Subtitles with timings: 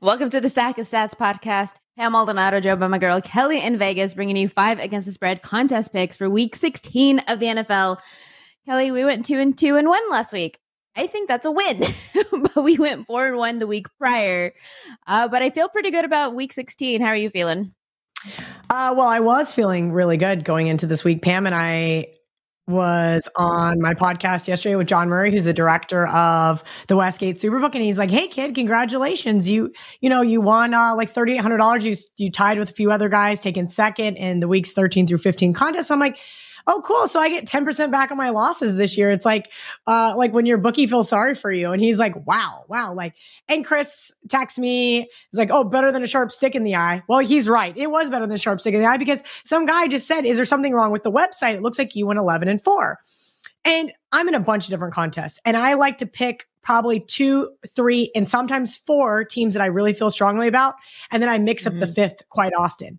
[0.00, 1.74] Welcome to the Stack of Stats podcast.
[1.98, 5.42] Pam Maldonado, Joe by my girl Kelly in Vegas, bringing you five against the spread
[5.42, 7.98] contest picks for week 16 of the NFL.
[8.64, 10.58] Kelly, we went two and two and one last week.
[10.94, 11.82] I think that's a win,
[12.54, 14.52] but we went four and one the week prior.
[15.06, 17.00] Uh, but I feel pretty good about week 16.
[17.00, 17.74] How are you feeling?
[18.70, 21.22] Uh, well, I was feeling really good going into this week.
[21.22, 22.06] Pam and I
[22.68, 27.74] was on my podcast yesterday with John Murray, who's the director of the Westgate Superbook,
[27.74, 29.48] and he's like, "Hey, kid, congratulations!
[29.48, 31.84] You, you know, you won uh, like thirty eight hundred dollars.
[31.84, 35.18] You you tied with a few other guys, taking second in the weeks thirteen through
[35.18, 36.18] fifteen contest." I'm like,
[36.66, 37.08] oh, cool.
[37.08, 39.10] So I get 10% back on my losses this year.
[39.10, 39.50] It's like,
[39.86, 41.72] uh, like when your bookie feels sorry for you.
[41.72, 42.94] And he's like, wow, wow.
[42.94, 43.14] Like,
[43.48, 47.02] and Chris texts me, he's like, oh, better than a sharp stick in the eye.
[47.08, 47.76] Well, he's right.
[47.76, 50.24] It was better than a sharp stick in the eye because some guy just said,
[50.24, 51.54] is there something wrong with the website?
[51.54, 52.98] It looks like you went 11 and four.
[53.64, 57.50] And I'm in a bunch of different contests and I like to pick probably two,
[57.74, 60.74] three, and sometimes four teams that I really feel strongly about.
[61.10, 61.76] And then I mix mm-hmm.
[61.76, 61.94] up the mm-hmm.
[61.94, 62.98] fifth quite often.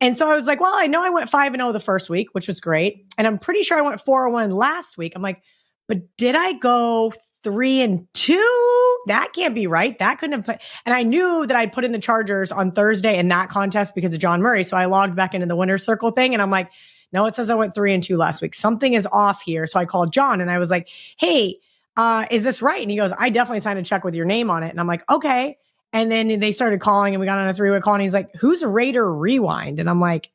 [0.00, 2.08] And so I was like, well, I know I went 5 and 0 the first
[2.08, 3.04] week, which was great.
[3.18, 5.12] And I'm pretty sure I went 4 and 1 last week.
[5.14, 5.42] I'm like,
[5.88, 8.96] but did I go 3 and 2?
[9.06, 9.98] That can't be right.
[9.98, 10.62] That couldn't have put.
[10.86, 14.14] And I knew that I'd put in the Chargers on Thursday in that contest because
[14.14, 14.64] of John Murray.
[14.64, 16.70] So I logged back into the winner's circle thing and I'm like,
[17.12, 18.54] no, it says I went 3 and 2 last week.
[18.54, 19.66] Something is off here.
[19.66, 21.56] So I called John and I was like, hey,
[21.96, 22.80] uh, is this right?
[22.80, 24.70] And he goes, I definitely signed a check with your name on it.
[24.70, 25.58] And I'm like, okay.
[25.92, 28.14] And then they started calling and we got on a three way call and he's
[28.14, 29.80] like, who's Raider Rewind?
[29.80, 30.30] And I'm like,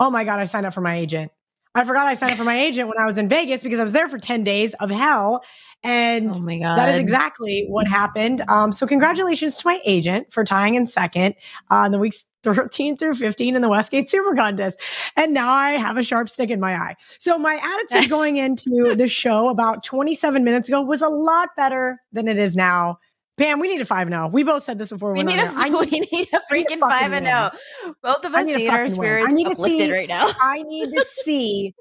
[0.00, 1.30] oh my God, I signed up for my agent.
[1.74, 3.84] I forgot I signed up for my agent when I was in Vegas because I
[3.84, 5.42] was there for 10 days of hell.
[5.82, 6.78] And oh my God.
[6.78, 8.42] that is exactly what happened.
[8.48, 11.34] Um, so congratulations to my agent for tying in second
[11.70, 14.78] on uh, the weeks 13 through 15 in the Westgate Super Contest.
[15.16, 16.94] And now I have a sharp stick in my eye.
[17.18, 21.98] So my attitude going into the show about 27 minutes ago was a lot better
[22.12, 22.98] than it is now.
[23.36, 24.28] Pam, we need a five and zero.
[24.28, 25.12] We both said this before.
[25.12, 27.50] We, we need a I need, we need a freaking five and oh.
[27.82, 27.94] zero.
[28.00, 30.30] Both of us need, need our spirits I need to see, right now.
[30.40, 31.74] I need to see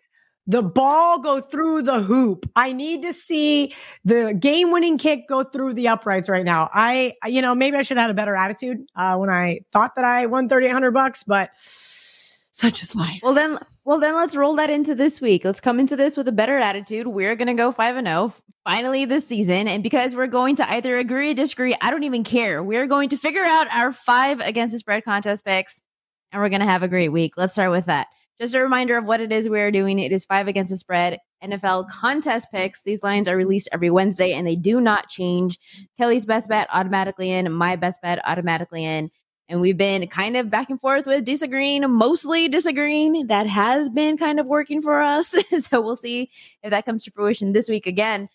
[0.46, 2.50] the ball go through the hoop.
[2.56, 3.74] I need to see
[4.04, 6.70] the game winning kick go through the uprights right now.
[6.74, 9.96] I, you know, maybe I should have had a better attitude uh, when I thought
[9.96, 11.52] that I won thirty eight hundred bucks, but
[12.52, 13.22] such is life.
[13.24, 15.46] Well then, well then, let's roll that into this week.
[15.46, 17.08] Let's come into this with a better attitude.
[17.08, 18.34] We're gonna go five and zero
[18.66, 22.24] finally this season, and because we're going to either agree or disagree, I don't even
[22.24, 22.62] care.
[22.62, 25.82] We're going to figure out our five against the spread contest picks,
[26.32, 27.38] and we're gonna have a great week.
[27.38, 28.08] Let's start with that.
[28.40, 30.00] Just a reminder of what it is we are doing.
[30.00, 32.82] It is five against the spread NFL contest picks.
[32.82, 35.60] These lines are released every Wednesday and they do not change.
[35.98, 39.12] Kelly's best bet automatically in, my best bet automatically in.
[39.50, 43.28] And we've been kind of back and forth with disagreeing, mostly disagreeing.
[43.28, 45.36] That has been kind of working for us.
[45.60, 46.32] so we'll see
[46.64, 48.30] if that comes to fruition this week again.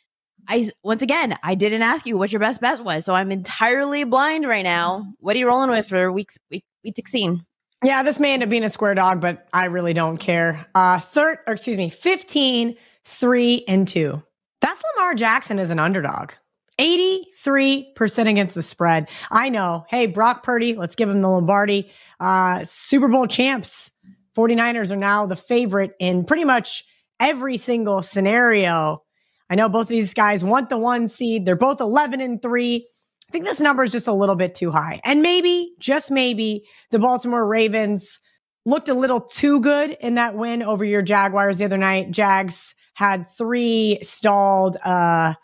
[0.46, 4.04] I once again, I didn't ask you what your best bet was, so I'm entirely
[4.04, 5.12] blind right now.
[5.18, 7.44] What are you rolling with for week week week 16?
[7.84, 10.66] Yeah, this may end up being a square dog, but I really don't care.
[10.74, 14.22] Uh third or excuse me, 15, 3, and 2.
[14.60, 16.32] That's Lamar Jackson as an underdog.
[16.80, 19.08] 83% against the spread.
[19.30, 19.84] I know.
[19.88, 21.90] Hey, Brock Purdy, let's give him the Lombardi.
[22.20, 23.90] Uh, Super Bowl champs,
[24.36, 26.84] 49ers are now the favorite in pretty much
[27.18, 29.02] every single scenario.
[29.50, 31.46] I know both of these guys want the one seed.
[31.46, 32.86] They're both 11 and 3.
[33.28, 35.00] I think this number is just a little bit too high.
[35.04, 38.20] And maybe, just maybe, the Baltimore Ravens
[38.64, 42.10] looked a little too good in that win over your Jaguars the other night.
[42.10, 45.34] Jags had three stalled uh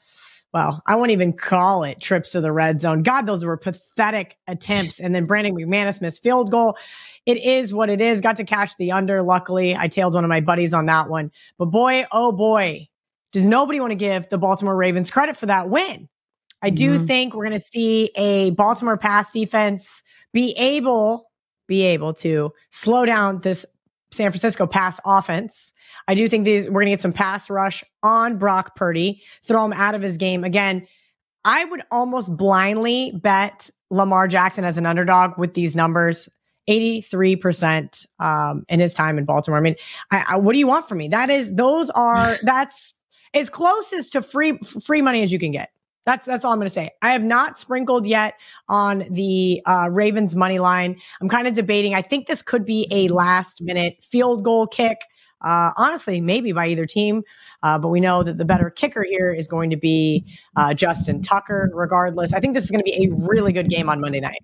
[0.55, 3.03] well, I won't even call it trips to the red zone.
[3.03, 5.01] God, those were pathetic attempts.
[5.01, 6.79] And then Brandon McManus missed field goal.
[7.27, 8.21] It is what it is.
[8.21, 9.21] Got to cash the under.
[9.21, 11.33] Luckily, I tailed one of my buddies on that one.
[11.59, 12.89] But boy, oh boy,
[13.33, 16.09] does nobody want to give the Baltimore Ravens credit for that win.
[16.65, 17.05] I do mm-hmm.
[17.05, 20.03] think we're going to see a Baltimore pass defense
[20.33, 21.31] be able
[21.69, 23.67] be able to slow down this
[24.11, 25.75] San Francisco pass offense.
[26.09, 29.63] I do think these we're going to get some pass rush on Brock Purdy, throw
[29.63, 30.87] him out of his game again.
[31.45, 36.31] I would almost blindly bet Lamar Jackson as an underdog with these numbers.
[36.67, 39.59] 83% um, in his time in Baltimore.
[39.59, 39.77] I mean,
[40.11, 41.09] I, I, what do you want from me?
[41.09, 42.95] That is, those are, that's
[43.35, 45.74] as close as to free, free money as you can get.
[46.07, 46.91] That's that's all I'm going to say.
[47.03, 48.35] I have not sprinkled yet
[48.69, 50.97] on the uh, Ravens money line.
[51.21, 51.95] I'm kind of debating.
[51.95, 54.99] I think this could be a last minute field goal kick.
[55.41, 57.23] Uh, honestly, maybe by either team.
[57.63, 60.25] Uh, but we know that the better kicker here is going to be
[60.57, 62.33] uh, Justin Tucker, regardless.
[62.35, 64.43] I think this is going to be a really good game on Monday night.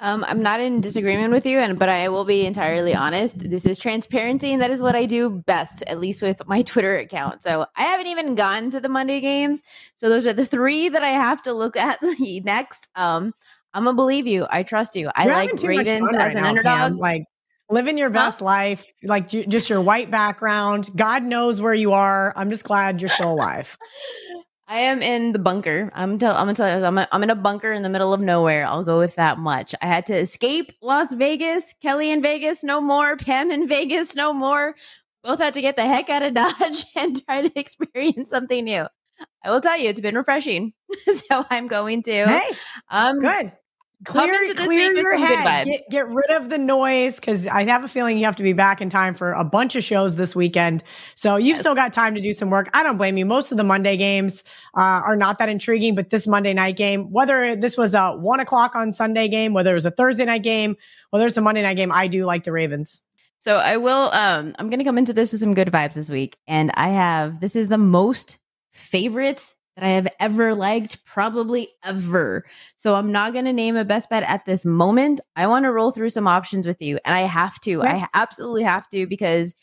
[0.00, 3.38] Um, I'm not in disagreement with you, and but I will be entirely honest.
[3.38, 6.96] This is transparency, and that is what I do best, at least with my Twitter
[6.96, 7.42] account.
[7.42, 9.62] So I haven't even gotten to the Monday games.
[9.96, 12.88] So those are the three that I have to look at next.
[12.94, 13.34] Um,
[13.72, 14.46] I'm gonna believe you.
[14.50, 15.10] I trust you.
[15.14, 16.64] I You're like having too much Ravens fun as right an now, underdog.
[16.92, 16.98] Pam.
[16.98, 17.24] Like
[17.70, 20.90] living your best life, like you, just your white background.
[20.96, 22.32] God knows where you are.
[22.36, 23.76] I'm just glad you're still alive.
[24.70, 25.90] I am in the bunker.
[25.96, 28.14] I'm tell I'm gonna tell you, I'm, a, I'm in a bunker in the middle
[28.14, 28.64] of nowhere.
[28.64, 29.74] I'll go with that much.
[29.82, 34.32] I had to escape Las Vegas, Kelly in Vegas, no more, Pam in Vegas, no
[34.32, 34.76] more.
[35.24, 38.86] Both had to get the heck out of Dodge and try to experience something new.
[39.44, 40.72] I will tell you, it's been refreshing.
[41.12, 42.28] so I'm going to.
[42.28, 42.56] Hey,
[42.88, 43.52] um, good.
[44.04, 45.46] Clear, into this clear your head.
[45.46, 45.64] vibes.
[45.66, 48.54] Get, get rid of the noise because I have a feeling you have to be
[48.54, 50.82] back in time for a bunch of shows this weekend.
[51.16, 51.60] So you've Yes.
[51.60, 52.70] still got time to do some work.
[52.72, 53.26] I don't blame you.
[53.26, 54.42] Most of the Monday games
[54.74, 58.40] uh, are not that intriguing, but this Monday night game, whether this was a one
[58.40, 60.76] o'clock on Sunday game, whether it was a Thursday night game,
[61.10, 63.02] whether it's a Monday night game, I do like the Ravens.
[63.36, 66.08] So I will um I'm going to come into this with some good vibes this
[66.10, 68.38] week and I have this is the most
[68.72, 72.44] favorites that I have ever liked probably ever.
[72.76, 75.20] So I'm not going to name a best bet at this moment.
[75.36, 77.82] I want to roll through some options with you and I have to.
[77.82, 79.54] I absolutely have to because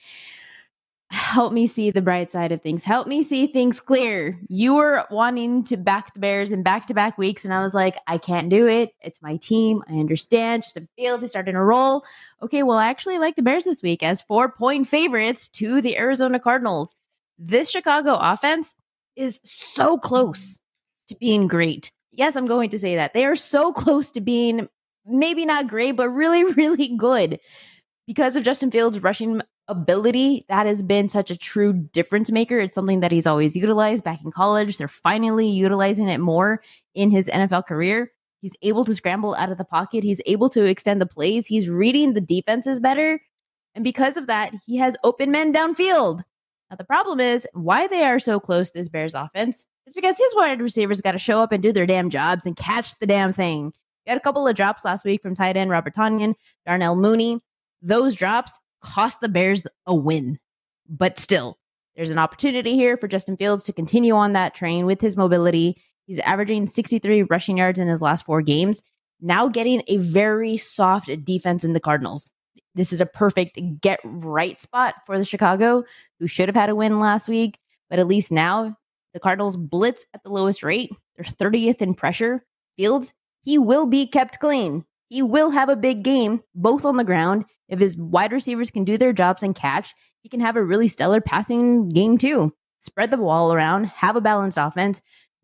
[1.09, 2.83] help me see the bright side of things.
[2.83, 4.39] Help me see things clear.
[4.49, 7.73] You were wanting to back the Bears in back to back weeks, and I was
[7.73, 8.91] like, I can't do it.
[8.99, 9.81] It's my team.
[9.87, 10.63] I understand.
[10.63, 12.03] Just a field to start in a roll.
[12.41, 15.97] Okay, well, I actually like the Bears this week as four point favorites to the
[15.97, 16.93] Arizona Cardinals.
[17.39, 18.75] This Chicago offense
[19.17, 20.59] is so close
[21.07, 21.91] to being great.
[22.11, 23.13] Yes, I'm going to say that.
[23.13, 24.67] They are so close to being
[25.05, 27.39] maybe not great, but really, really good
[28.05, 30.45] because of Justin Fields' rushing ability.
[30.49, 32.57] That has been such a true difference maker.
[32.59, 34.77] It's something that he's always utilized back in college.
[34.77, 36.61] They're finally utilizing it more
[36.95, 38.11] in his NFL career.
[38.41, 40.03] He's able to scramble out of the pocket.
[40.03, 41.47] He's able to extend the plays.
[41.47, 43.19] He's reading the defenses better.
[43.75, 46.21] And because of that, he has open men downfield.
[46.69, 50.17] Now, the problem is why they are so close, to this Bears offense, is because
[50.17, 53.07] his wide receivers got to show up and do their damn jobs and catch the
[53.07, 53.71] damn thing.
[54.05, 56.33] We had a couple of drops last week from tight end Robert Tonyan,
[56.65, 57.39] Darnell Mooney.
[57.81, 60.39] Those drops cost the Bears a win.
[60.89, 61.57] But still,
[61.95, 65.81] there's an opportunity here for Justin Fields to continue on that train with his mobility.
[66.05, 68.81] He's averaging 63 rushing yards in his last four games,
[69.19, 72.29] now getting a very soft defense in the Cardinals.
[72.77, 75.83] This is a perfect get right spot for the Chicago,
[76.19, 77.59] who should have had a win last week,
[77.89, 78.77] but at least now
[79.13, 80.91] the Cardinals blitz at the lowest rate.
[81.15, 82.45] They're 30th in pressure.
[82.77, 84.85] Fields, he will be kept clean.
[85.09, 87.45] He will have a big game, both on the ground.
[87.67, 90.87] If his wide receivers can do their jobs and catch, he can have a really
[90.87, 92.53] stellar passing game too.
[92.79, 95.01] Spread the ball around, have a balanced offense.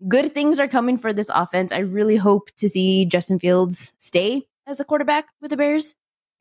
[0.07, 1.71] Good things are coming for this offense.
[1.71, 5.95] I really hope to see Justin Fields stay as the quarterback with the Bears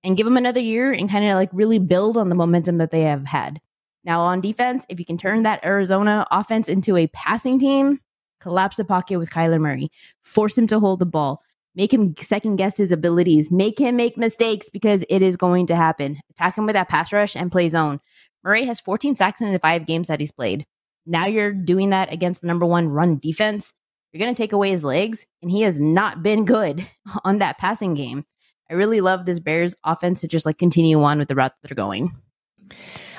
[0.04, 2.90] and give him another year and kind of like really build on the momentum that
[2.90, 3.60] they have had.
[4.04, 8.00] Now, on defense, if you can turn that Arizona offense into a passing team,
[8.40, 9.90] collapse the pocket with Kyler Murray,
[10.22, 11.40] force him to hold the ball,
[11.76, 15.76] make him second guess his abilities, make him make mistakes because it is going to
[15.76, 16.19] happen.
[16.31, 18.00] Attack him with that pass rush and play zone.
[18.43, 20.66] Murray has 14 sacks in the five games that he's played.
[21.06, 23.72] Now you're doing that against the number one run defense.
[24.12, 26.87] You're going to take away his legs, and he has not been good
[27.25, 28.25] on that passing game.
[28.70, 31.68] I really love this Bears offense to just like continue on with the route that
[31.68, 32.16] they're going.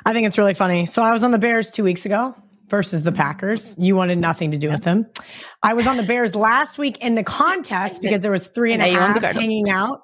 [0.05, 0.85] I think it's really funny.
[0.85, 2.35] So I was on the Bears two weeks ago
[2.67, 3.75] versus the Packers.
[3.77, 5.05] You wanted nothing to do with them.
[5.61, 8.81] I was on the Bears last week in the contest because there was three and
[8.81, 10.01] And now you own the half hanging out.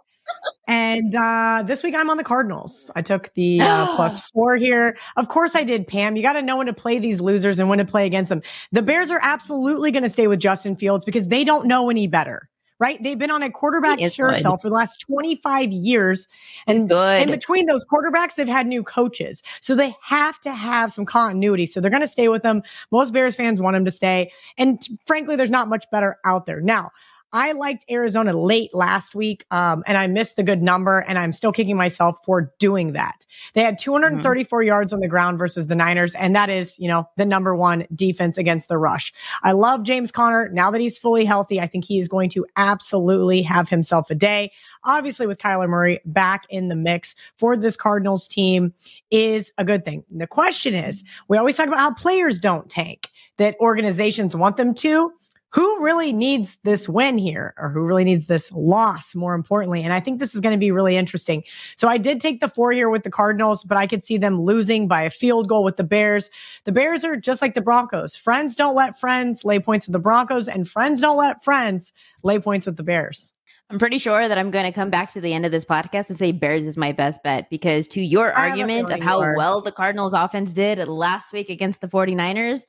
[0.68, 2.92] And uh, this week I'm on the Cardinals.
[2.96, 4.98] I took the uh, plus four here.
[5.18, 6.16] Of course I did, Pam.
[6.16, 8.44] You got to know when to play these losers and when to play against them.
[8.72, 12.08] The Bears are absolutely going to stay with Justin Fields because they don't know any
[12.08, 12.50] better.
[12.80, 13.02] Right?
[13.04, 14.62] They've been on a quarterback carousel good.
[14.62, 16.28] for the last 25 years.
[16.66, 19.44] And in between those quarterbacks, they've had new coaches.
[19.60, 21.66] So they have to have some continuity.
[21.66, 22.62] So they're going to stay with them.
[22.92, 24.32] Most Bears fans want him to stay.
[24.58, 26.62] And frankly, there's not much better out there.
[26.62, 26.92] Now,
[27.32, 31.32] I liked Arizona late last week, um, and I missed the good number, and I'm
[31.32, 33.26] still kicking myself for doing that.
[33.54, 37.08] They had 234 yards on the ground versus the Niners, and that is, you know,
[37.18, 39.14] the number one defense against the rush.
[39.44, 40.50] I love James Conner.
[40.52, 44.16] Now that he's fully healthy, I think he is going to absolutely have himself a
[44.16, 44.52] day.
[44.84, 48.74] Obviously, with Kyler Murray back in the mix for this Cardinals team
[49.12, 50.04] is a good thing.
[50.10, 54.74] The question is, we always talk about how players don't tank, that organizations want them
[54.76, 55.14] to
[55.52, 59.84] who really needs this win here or who really needs this loss more importantly?
[59.84, 61.44] And i think this is going to be really interesting.
[61.76, 64.42] So i did take the four here with the cardinals but i could see them
[64.42, 66.30] losing by a field goal with the bears.
[66.66, 68.16] The bears are just like the broncos.
[68.16, 72.40] Friends don't let friends lay points with the broncos and friends don't let friends lay
[72.40, 73.34] points with the bears.
[73.72, 76.10] I'm pretty sure that I'm going to come back to the end of this podcast
[76.10, 79.62] and say Bears is my best bet because to your I argument of how well
[79.62, 82.62] the Cardinals offense did last week against the 49ers,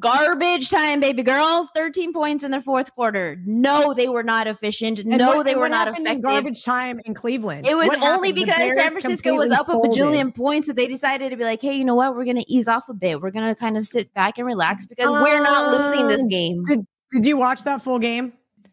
[0.00, 1.68] Garbage time, baby girl.
[1.74, 3.36] 13 points in the fourth quarter.
[3.44, 4.98] No, they were not efficient.
[5.00, 6.22] And no, what- they were not effective.
[6.22, 7.66] garbage time in Cleveland.
[7.66, 8.46] It was What only happened?
[8.46, 11.74] Because San Francisco was up a bajillion points that they decided to be like, hey,
[11.76, 12.14] you know what?
[12.14, 13.20] We're going to ease off a bit.
[13.20, 16.28] We're going to kind of sit back and relax because we're not losing this Um,
[16.28, 16.62] game.
[16.64, 18.32] Did Did you watch that full game?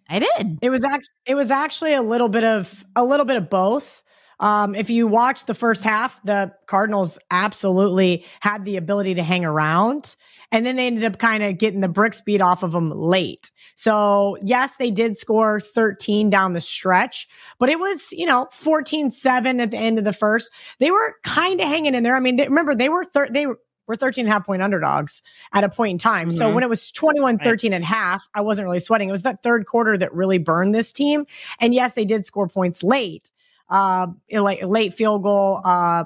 [0.09, 0.59] I did.
[0.61, 4.03] It was actually it was actually a little bit of a little bit of both.
[4.39, 9.45] Um, if you watch the first half, the Cardinals absolutely had the ability to hang
[9.45, 10.15] around,
[10.55, 13.51] and then they ended up kind of getting the bricks beat off of them late.
[13.75, 17.27] So yes, they did score 13 down the stretch,
[17.59, 20.51] but it was you know 14-7 at the end of the first.
[20.79, 22.15] They were kind of hanging in there.
[22.15, 23.59] I mean, they, remember they were thir- they were.
[23.87, 25.21] Were 13 and a half point underdogs
[25.53, 26.31] at a point in time.
[26.31, 26.55] So Mhm.
[26.55, 29.09] when it was 21 13 and a half, I wasn't really sweating.
[29.09, 31.27] It was that third quarter that really burned this team.
[31.59, 33.29] And yes, they did score points late.
[33.69, 36.05] Uh, like late field goal, uh,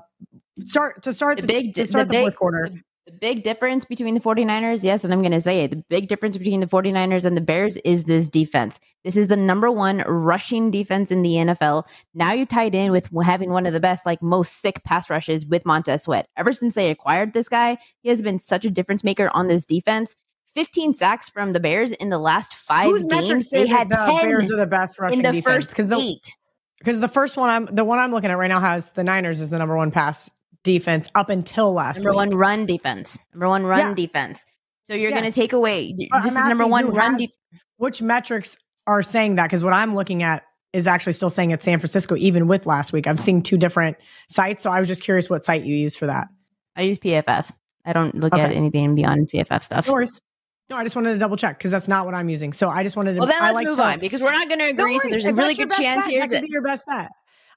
[0.65, 2.69] start to start The the, big, to start the the, big, fourth quarter.
[3.09, 6.07] The- big difference between the 49ers, yes, and I'm going to say it, the big
[6.07, 8.79] difference between the 49ers and the Bears is this defense.
[9.03, 11.87] This is the number one rushing defense in the NFL.
[12.13, 15.45] Now you're tied in with having one of the best, like most sick pass rushes
[15.45, 16.27] with Montez Sweat.
[16.37, 19.65] Ever since they acquired this guy, he has been such a difference maker on this
[19.65, 20.15] defense.
[20.55, 23.49] 15 sacks from the Bears in the last five Whose games.
[23.49, 25.67] They had the 10 Bears are the best rushing in the defense?
[25.67, 26.31] first the eight.
[26.79, 29.41] because the first one I'm the one I'm looking at right now has the Niners
[29.41, 30.29] is the number one pass
[30.63, 32.05] defense up until last week.
[32.05, 32.29] Number week.
[32.31, 33.17] one run defense.
[33.33, 33.93] Number one run Yeah.
[33.93, 34.45] defense.
[34.85, 35.93] So you're going to take away.
[35.97, 37.29] This I'm is number one run has-.
[37.77, 39.45] Which metrics are saying that?
[39.45, 42.91] Because what I'm looking at is actually still saying it's San Francisco, even with last
[42.93, 43.07] week.
[43.07, 43.97] I'm seeing two different
[44.29, 46.27] sites, so I was just curious what site you use for that.
[46.75, 47.51] I use PFF.
[47.85, 49.87] I don't look at anything beyond PFF stuff.
[49.87, 50.21] No worries.
[50.69, 52.53] No, I just wanted to double check because that's not what I'm using.
[52.53, 53.19] So I just wanted to.
[53.19, 54.99] Well, then let's like move to, on because we're not going to No agree.
[54.99, 57.09] so there's a really good chance bet, here that that could be your best bet.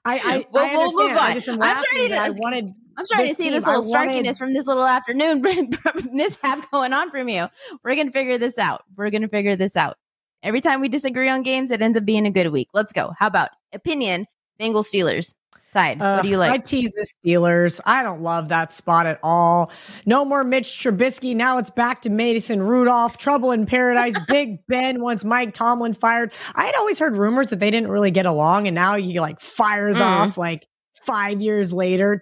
[0.05, 1.35] I, I, We'll- I we'll move I on.
[1.35, 2.73] just am I'm laughing starting that I to- wanted.
[2.95, 5.41] I'm this to see team, this I little wanted- from this little afternoon
[6.11, 7.47] mishap going on from you.
[7.83, 8.83] We're going to figure this out.
[8.95, 9.97] We're going to figure this out.
[10.43, 12.67] Every time we disagree on games, it ends up being a good week.
[12.73, 13.13] Let's go.
[13.17, 14.27] How about opinion?
[14.59, 15.33] Bengals Steelers
[15.73, 15.99] side.
[15.99, 17.81] what do you Uh, I tease the Steelers.
[17.85, 19.71] I don't love that spot at all.
[20.05, 21.35] No more Mitch Trubisky.
[21.35, 23.17] Now it's back to Mason Rudolph.
[23.17, 24.15] Trouble in paradise.
[24.27, 26.31] Big Ben wants Mike Tomlin fired.
[26.55, 29.41] I had always heard rumors that they didn't really get along, and now he like
[29.41, 30.01] fires Mm.
[30.01, 30.67] off like
[31.05, 32.21] five years later.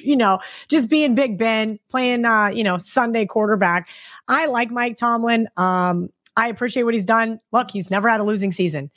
[0.00, 3.88] You know, just being Big Ben, playing uh, you know, Sunday quarterback.
[4.28, 5.46] I like Mike Tomlin.
[5.56, 7.40] Um, I appreciate what he's done.
[7.52, 8.90] Look, he's never had a losing season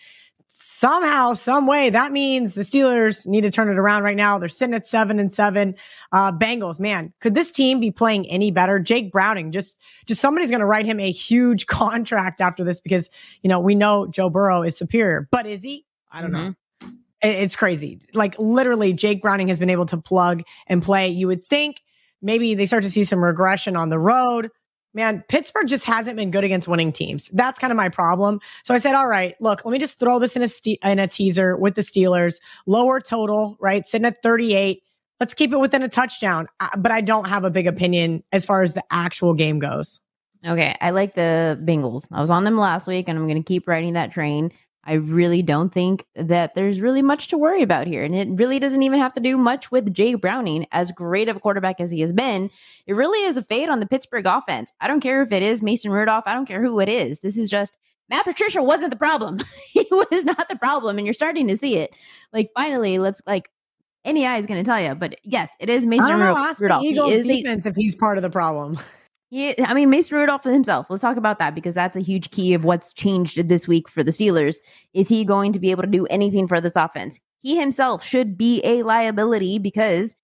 [0.62, 4.38] somehow, some way, that means the Steelers need to turn it around right now.
[4.38, 5.76] They're sitting at seven and seven.
[6.12, 8.78] Uh, Bengals, man, could this team be playing any better?
[8.78, 13.10] Jake Browning, just, just somebody's going to write him a huge contract after this because,
[13.42, 15.86] you know, we know Joe Burrow is superior, but is he?
[16.12, 16.54] I don't know.
[17.22, 18.00] It's crazy.
[18.14, 21.10] Like literally, Jake Browning has been able to plug and play.
[21.10, 21.82] You would think
[22.22, 24.50] maybe they start to see some regression on the road.
[24.94, 27.30] Man, Pittsburgh just hasn't been good against winning teams.
[27.32, 28.40] That's kind of my problem.
[28.64, 31.08] So I said, all right, look, let me just throw this in a in a
[31.08, 32.40] teaser with the Steelers.
[32.66, 33.88] Lower total, right?
[33.88, 34.82] Sitting at 38.
[35.20, 36.48] Let's keep it within a touchdown.
[36.60, 40.00] Uh, but I don't have a big opinion as far as the actual game goes.
[40.48, 42.06] Okay, I like the Bengals.
[42.12, 44.52] I was on them last week, and I'm going to keep riding that train.
[44.90, 48.58] I really don't think that there's really much to worry about here, and it really
[48.58, 50.66] doesn't even have to do much with Jay Browning.
[50.72, 52.50] As great of a quarterback as he has been,
[52.88, 54.74] it really is a fade on the Pittsburgh offense.
[54.82, 56.24] I don't care if it is Mason Rudolph.
[56.26, 57.20] I don't care who it is.
[57.20, 57.78] This is just
[58.10, 59.38] Matt Patricia wasn't the problem.
[59.72, 61.96] he was not the problem, and you're starting to see it.
[62.34, 63.52] Like finally, let's like
[64.04, 64.96] any eye is going to tell you.
[64.96, 66.34] But yes, it is Mason I don't know.
[66.34, 66.58] Rudolph.
[66.58, 68.80] the He Eagles is a defense if he's part of the problem.
[69.30, 70.88] yeah, I mean Mason Rudolph himself.
[70.90, 74.04] Let's talk about that because that's a huge key of what's changed this week for
[74.04, 74.58] the Steelers.
[74.94, 77.20] Is he going to be able to do anything for this offense?
[77.42, 80.16] He himself should be a liability because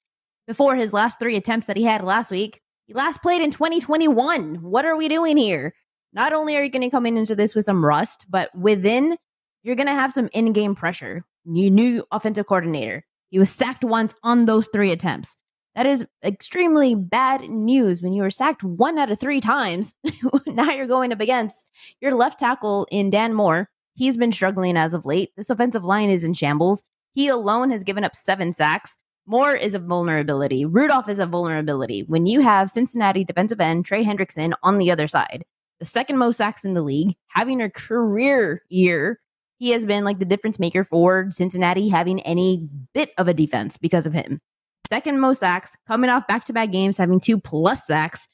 [0.47, 4.55] before his last three attempts that he had last week, he last played in 2021.
[4.55, 5.73] What are we doing here?
[6.13, 9.17] Not only are you going to come in into this with some rust, but within
[9.63, 11.25] you're going to have some in-game pressure.
[11.45, 13.03] You new offensive coordinator.
[13.29, 15.35] He was sacked once on those three attempts.
[15.75, 19.93] That is extremely bad news when you were sacked one out of three times.
[20.47, 21.65] now you're going up against
[21.99, 23.69] your left tackle in Dan Moore.
[23.93, 25.31] He's been struggling as of late.
[25.35, 26.81] This offensive line is in shambles.
[27.13, 28.95] He alone has given up seven sacks.
[29.27, 30.65] Moore is a vulnerability.
[30.65, 32.03] Rudolph is a vulnerability.
[32.03, 35.43] When you have Cincinnati defensive end Trey Hendrickson on the other side,
[35.79, 39.19] the second most sacks in the league, having a career year,
[39.57, 43.77] he has been like the difference maker for Cincinnati having any bit of a defense
[43.77, 44.39] because of him
[44.85, 48.27] second most sacks, coming off back to back games, having two plus sacks.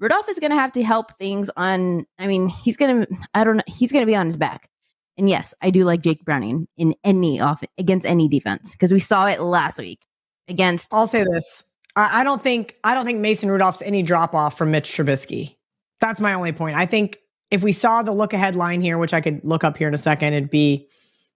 [0.00, 2.06] Rudolph is going to have to help things on.
[2.18, 4.68] I mean, he's going to, I don't know, he's going to be on his back.
[5.16, 9.00] And yes, I do like Jake Browning in any off against any defense because we
[9.00, 10.00] saw it last week
[10.48, 10.92] against.
[10.92, 11.64] I'll say this.
[11.96, 15.56] I, I don't think I don't think Mason Rudolph's any drop off from Mitch Trubisky.
[16.00, 16.76] That's my only point.
[16.76, 17.18] I think
[17.50, 19.94] if we saw the look ahead line here, which I could look up here in
[19.94, 20.88] a second, it'd be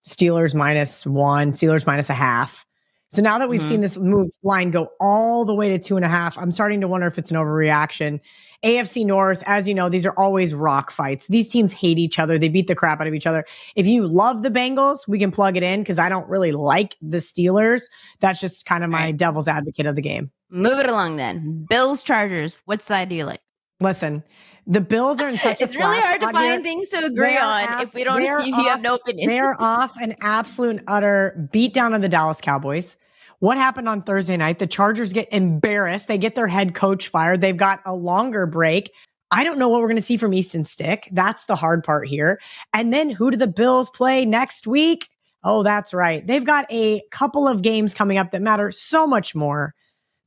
[0.06, 2.66] Steelers minus one, Steelers minus a half.
[3.10, 3.68] So now that we've mm-hmm.
[3.68, 6.80] seen this move line go all the way to two and a half, I'm starting
[6.82, 8.20] to wonder if it's an overreaction.
[8.64, 11.28] AFC North, as you know, these are always rock fights.
[11.28, 12.38] These teams hate each other.
[12.38, 13.44] They beat the crap out of each other.
[13.76, 16.96] If you love the Bengals, we can plug it in because I don't really like
[17.00, 17.82] the Steelers.
[18.20, 19.16] That's just kind of my right.
[19.16, 20.30] devil's advocate of the game.
[20.50, 21.66] Move it along then.
[21.70, 22.58] Bills, Chargers.
[22.64, 23.40] What side do you like?
[23.80, 24.24] Listen,
[24.68, 27.68] the Bills are in such a it's really hard to find things to agree on
[27.68, 29.28] off, if we don't if you off, have no opinion.
[29.28, 32.96] They're off an absolute utter beatdown of the Dallas Cowboys.
[33.38, 34.58] What happened on Thursday night?
[34.58, 36.06] The Chargers get embarrassed.
[36.06, 37.40] They get their head coach fired.
[37.40, 38.92] They've got a longer break.
[39.30, 41.08] I don't know what we're going to see from Easton Stick.
[41.12, 42.38] That's the hard part here.
[42.75, 45.08] And then who do the Bills play next week?
[45.44, 46.26] Oh, that's right.
[46.26, 49.75] They've got a couple of games coming up that matter so much more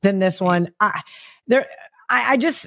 [0.00, 0.72] than this one.
[0.80, 1.02] I,
[1.46, 1.66] there,
[2.08, 2.66] I, I just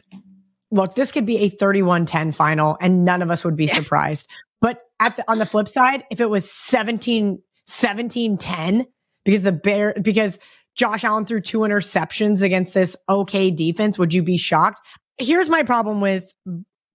[0.75, 3.75] look, this could be a 31 10 final and none of us would be yeah.
[3.75, 4.27] surprised.
[4.61, 8.85] But at the, on the flip side, if it was 17 17 10,
[9.23, 10.37] because the bear, because
[10.75, 14.81] Josh Allen threw two interceptions against this okay defense, would you be shocked?
[15.17, 16.31] Here's my problem with,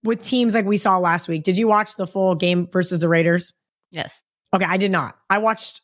[0.05, 1.43] with teams like we saw last week.
[1.43, 3.55] Did you watch the full game versus the Raiders?
[3.91, 4.21] Yes.
[4.55, 4.67] Okay.
[4.67, 5.17] I did not.
[5.31, 5.81] I watched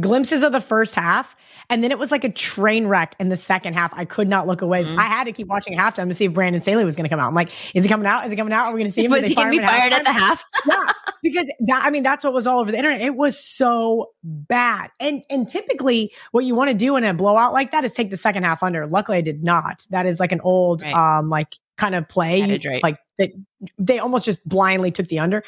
[0.00, 1.36] glimpses of the first half
[1.70, 3.92] and then it was like a train wreck in the second half.
[3.94, 4.84] I could not look away.
[4.84, 4.98] Mm-hmm.
[4.98, 7.20] I had to keep watching halftime to see if Brandon Staley was going to come
[7.20, 7.28] out.
[7.28, 8.24] I'm like, is he coming out?
[8.24, 8.68] Is he coming out?
[8.68, 9.10] Are we going to see him?
[9.10, 10.42] Was he going to be fired at the half?
[10.66, 10.84] yeah,
[11.22, 13.02] because that, I mean, that's what was all over the internet.
[13.02, 14.90] It was so bad.
[14.98, 18.10] And and typically, what you want to do in a blowout like that is take
[18.10, 18.86] the second half under.
[18.86, 19.86] Luckily, I did not.
[19.90, 20.94] That is like an old, right.
[21.18, 22.58] um, like kind of play.
[22.66, 22.82] right.
[22.82, 23.30] Like that,
[23.78, 25.44] they almost just blindly took the under.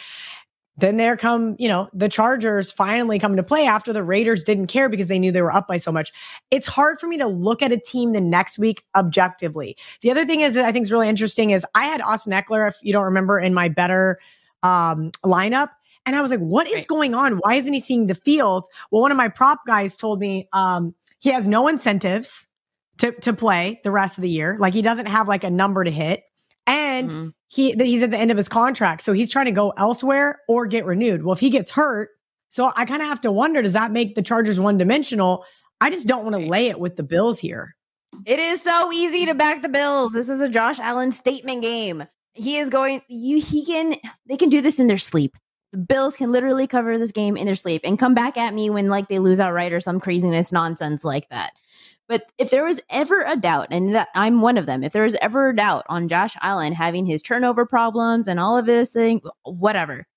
[0.77, 4.69] Then there come, you know, the Chargers finally come to play after the Raiders didn't
[4.69, 6.11] care because they knew they were up by so much.
[6.51, 9.77] It's hard for me to look at a team the next week objectively.
[10.01, 12.69] The other thing is that I think is really interesting is I had Austin Ekeler,
[12.69, 14.19] if you don't remember, in my better
[14.63, 15.69] um, lineup.
[16.07, 17.35] And I was like, what is going on?
[17.35, 18.67] Why isn't he seeing the field?
[18.91, 22.49] Well, one of my prop guys told me um, he has no incentives
[22.99, 24.57] to, to play the rest of the year.
[24.59, 26.23] Like he doesn't have like a number to hit.
[26.67, 27.29] And mm-hmm.
[27.51, 29.03] He he's at the end of his contract.
[29.03, 31.25] So he's trying to go elsewhere or get renewed.
[31.25, 32.11] Well, if he gets hurt,
[32.49, 35.45] so I kind of have to wonder does that make the Chargers one dimensional?
[35.81, 37.75] I just don't want to lay it with the Bills here.
[38.25, 40.13] It is so easy to back the Bills.
[40.13, 42.05] This is a Josh Allen statement game.
[42.35, 45.37] He is going you he can they can do this in their sleep.
[45.73, 48.71] The Bills can literally cover this game in their sleep and come back at me
[48.71, 51.53] when like they lose outright or some craziness nonsense like that.
[52.11, 55.05] But if there was ever a doubt, and that I'm one of them, if there
[55.05, 58.91] was ever a doubt on Josh Allen having his turnover problems and all of this
[58.91, 60.09] thing, whatever,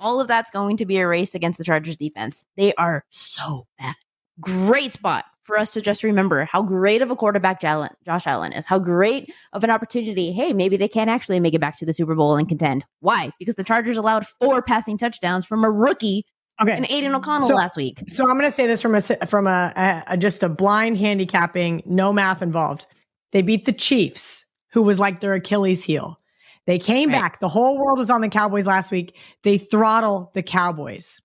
[0.00, 2.44] all of that's going to be erased against the Chargers defense.
[2.56, 3.94] They are so bad.
[4.40, 8.66] Great spot for us to just remember how great of a quarterback Josh Allen is,
[8.66, 10.32] how great of an opportunity.
[10.32, 12.84] Hey, maybe they can actually make it back to the Super Bowl and contend.
[12.98, 13.30] Why?
[13.38, 16.26] Because the Chargers allowed four passing touchdowns from a rookie
[16.60, 16.72] Okay.
[16.72, 18.02] And Aidan O'Connell so, last week.
[18.08, 20.96] So I'm going to say this from a from a, a, a, just a blind
[20.96, 22.86] handicapping, no math involved.
[23.32, 26.18] They beat the Chiefs, who was like their Achilles heel.
[26.66, 27.20] They came right.
[27.20, 27.40] back.
[27.40, 29.14] The whole world was on the Cowboys last week.
[29.42, 31.20] They throttle the Cowboys.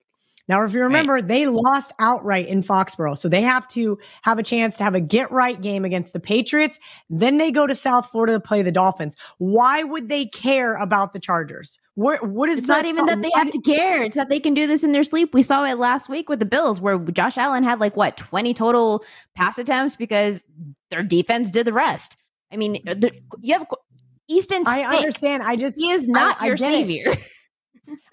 [0.52, 1.26] Now, if you remember, right.
[1.26, 3.18] they lost outright in Foxborough.
[3.18, 6.20] So they have to have a chance to have a get right game against the
[6.20, 6.78] Patriots.
[7.10, 9.16] Then they go to South Florida to play the Dolphins.
[9.38, 11.80] Why would they care about the Chargers?
[11.96, 14.04] Where, what is it's not even that they have to care.
[14.04, 15.34] It's that they can do this in their sleep.
[15.34, 18.54] We saw it last week with the Bills, where Josh Allen had like what, 20
[18.54, 19.06] total
[19.38, 20.44] pass attempts because
[20.90, 22.18] their defense did the rest.
[22.52, 23.66] I mean, the, you have
[24.28, 24.64] Easton.
[24.68, 25.44] I understand.
[25.44, 27.16] I just he is not I, your I savior.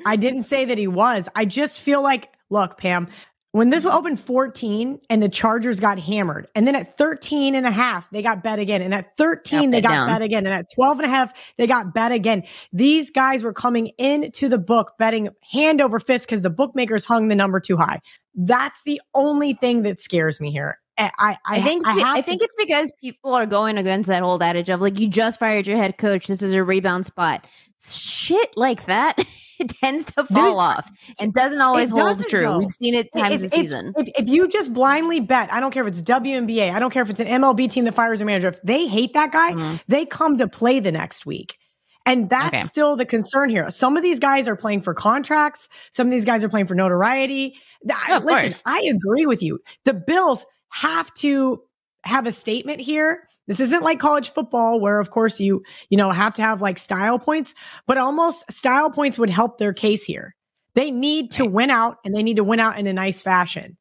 [0.06, 1.28] I didn't say that he was.
[1.34, 3.08] I just feel like, look, Pam,
[3.52, 3.96] when this mm-hmm.
[3.96, 8.22] opened 14 and the Chargers got hammered, and then at 13 and a half, they
[8.22, 8.82] got bet again.
[8.82, 10.06] And at 13, they got down.
[10.06, 10.46] bet again.
[10.46, 12.44] And at 12 and a half, they got bet again.
[12.72, 17.28] These guys were coming into the book betting hand over fist because the bookmakers hung
[17.28, 18.00] the number too high.
[18.34, 20.78] That's the only thing that scares me here.
[20.98, 24.42] I, I, I think I, I think it's because people are going against that old
[24.42, 26.26] adage of like you just fired your head coach.
[26.26, 27.46] This is a rebound spot.
[27.80, 29.18] Shit like that
[29.58, 32.42] it tends to fall There's, off and doesn't always hold true.
[32.42, 32.58] Though.
[32.58, 33.92] We've seen it times this season.
[33.96, 37.02] If, if, you just blindly bet, I don't care if it's WNBA, I don't care
[37.02, 38.48] if it's an MLB team that fires a manager.
[38.48, 39.76] If they hate that guy, mm-hmm.
[39.88, 41.58] they come to play the next week.
[42.06, 42.62] And that's okay.
[42.66, 43.70] still the concern here.
[43.70, 45.68] Some of these guys are playing for contracts.
[45.90, 47.54] Some of these guys are playing for notoriety.
[47.84, 48.62] Listen, course.
[48.64, 49.58] I agree with you.
[49.84, 51.62] The Bills have to
[52.04, 56.12] have a statement here this isn't like college football where of course you, you know,
[56.12, 57.54] have to have like style points,
[57.86, 60.36] but almost style points would help their case here.
[60.74, 63.76] They need to win out and they need to win out in a nice fashion.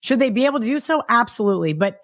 [0.00, 1.04] Should they be able to do so?
[1.08, 1.74] Absolutely.
[1.74, 2.00] But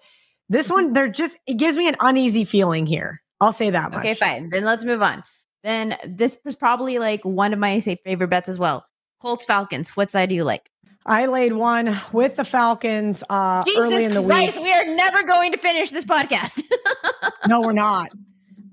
[0.47, 0.93] this one, mm-hmm.
[0.93, 3.21] they're just, it gives me an uneasy feeling here.
[3.41, 3.99] I'll say that much.
[3.99, 4.49] Okay, fine.
[4.49, 5.23] Then let's move on.
[5.63, 8.85] then this was probably like one of my favorite bets as well.
[9.19, 9.89] Colts Falcons.
[9.97, 10.69] What side do you like?
[11.07, 14.65] I laid one with the Falcons uh, early in the Christ, week.
[14.65, 16.61] we are never going to finish this podcast.
[17.47, 18.09] no, we're not.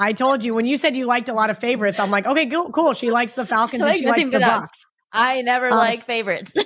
[0.00, 2.00] I told you when you said you liked a lot of favorites.
[2.00, 2.70] I'm like, okay, cool.
[2.72, 2.92] cool.
[2.92, 4.40] She likes the Falcons I and she likes the.
[4.40, 4.84] Bucks.
[5.12, 6.54] I never Um, like favorites.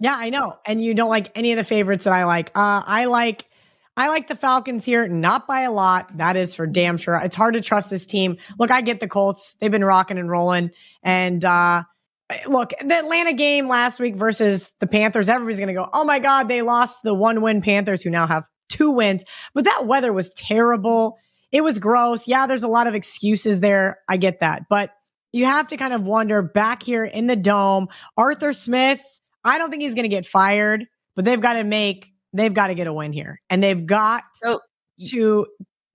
[0.00, 0.54] Yeah, I know.
[0.64, 2.48] And you don't like any of the favorites that I like.
[2.54, 3.44] Uh, I like
[3.98, 6.16] I like the Falcons here, not by a lot.
[6.16, 7.16] That is for damn sure.
[7.16, 8.38] It's hard to trust this team.
[8.58, 9.56] Look, I get the Colts.
[9.60, 10.70] They've been rocking and rolling.
[11.02, 11.82] And uh
[12.46, 16.48] look, the Atlanta game last week versus the Panthers, everybody's gonna go, oh my God,
[16.48, 19.24] they lost the one win Panthers who now have two wins.
[19.54, 21.18] But that weather was terrible.
[21.50, 22.28] It was gross.
[22.28, 23.98] Yeah, there's a lot of excuses there.
[24.08, 24.64] I get that.
[24.68, 24.90] But
[25.32, 29.00] you have to kind of wonder back here in the dome, Arthur Smith,
[29.44, 30.84] I don't think he's going to get fired,
[31.16, 33.40] but they've got to make, they've got to get a win here.
[33.48, 34.60] And they've got So
[35.06, 35.46] to,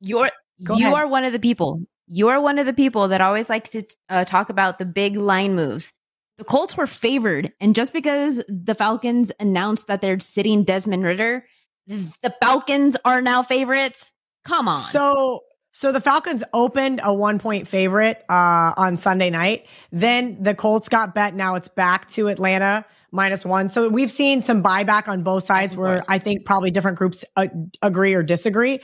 [0.01, 0.93] you're you ahead.
[0.93, 1.81] are one of the people.
[2.07, 5.15] You are one of the people that always likes to uh, talk about the big
[5.15, 5.93] line moves.
[6.37, 11.45] The Colts were favored, and just because the Falcons announced that they're sitting Desmond Ridder,
[11.87, 14.13] the Falcons are now favorites.
[14.45, 14.81] Come on.
[14.81, 15.41] so,
[15.71, 19.67] so the Falcons opened a one point favorite uh, on Sunday night.
[19.91, 21.35] Then the Colts got bet.
[21.35, 23.69] Now it's back to Atlanta minus one.
[23.69, 26.03] So we've seen some buyback on both sides where.
[26.07, 27.47] I think probably different groups uh,
[27.81, 28.79] agree or disagree.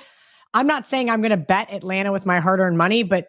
[0.54, 3.28] I'm not saying I'm going to bet Atlanta with my hard earned money, but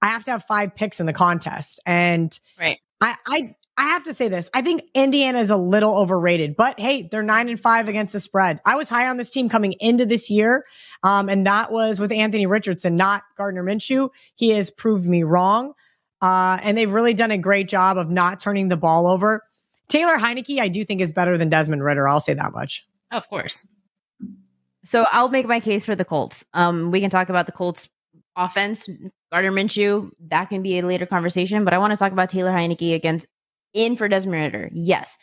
[0.00, 1.80] I have to have five picks in the contest.
[1.86, 2.78] And right.
[3.00, 4.50] I, I I have to say this.
[4.52, 8.20] I think Indiana is a little overrated, but hey, they're nine and five against the
[8.20, 8.60] spread.
[8.66, 10.66] I was high on this team coming into this year,
[11.02, 14.10] um, and that was with Anthony Richardson, not Gardner Minshew.
[14.34, 15.72] He has proved me wrong,
[16.20, 19.42] uh, and they've really done a great job of not turning the ball over.
[19.88, 22.06] Taylor Heinicke, I do think is better than Desmond Ridder.
[22.08, 22.86] I'll say that much.
[23.10, 23.64] Of course.
[24.84, 26.44] So I'll make my case for the Colts.
[26.52, 27.88] Um, we can talk about the Colts
[28.36, 28.88] offense,
[29.30, 30.10] Gardner Minshew.
[30.28, 33.26] That can be a later conversation, but I want to talk about Taylor Heinicke against
[33.74, 34.70] in for Desmond Ridder.
[34.72, 35.16] Yes.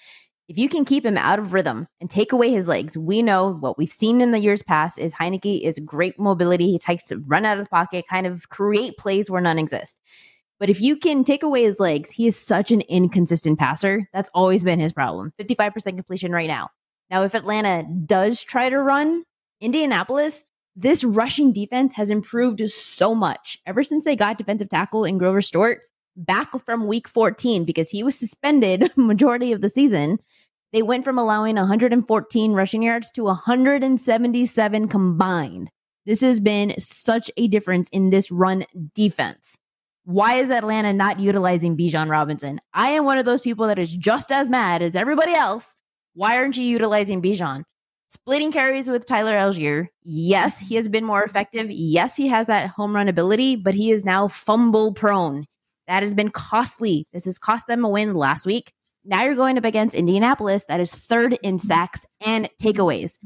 [0.48, 3.54] If you can keep him out of rhythm and take away his legs, we know
[3.60, 6.72] what we've seen in the years past is Heinicke is great mobility.
[6.72, 9.96] He takes to run out of the pocket, kind of create plays where none exist.
[10.60, 14.10] But if you can take away his legs, he is such an inconsistent passer.
[14.12, 15.34] That's always been his problem.
[15.40, 16.70] 55% completion right now.
[17.12, 19.24] Now, if Atlanta does try to run
[19.62, 20.44] Indianapolis,
[20.76, 25.42] this rushing defense has improved so much ever since they got defensive tackle in Grover
[25.42, 25.82] Stewart
[26.16, 30.20] back from week 14 because he was suspended majority of the season.
[30.72, 35.72] They went from allowing 114 rushing yards to 177 combined.
[36.06, 39.56] This has been such a difference in this run defense.
[40.06, 42.60] Why is Atlanta not utilizing Bijan Robinson?
[42.74, 45.76] I am one of those people that is just as mad as everybody else.
[46.14, 47.64] Why aren't you utilizing Bijan?
[48.10, 49.88] Splitting carries with Tyler Allgeier.
[50.04, 51.70] Yes, he has been more effective.
[51.70, 55.46] Yes, he has that home run ability, but he is now fumble prone.
[55.90, 57.08] That has been costly.
[57.14, 58.74] This has cost them a win last week.
[59.04, 63.18] Now you're going up against Indianapolis, that is third in sacks and takeaways.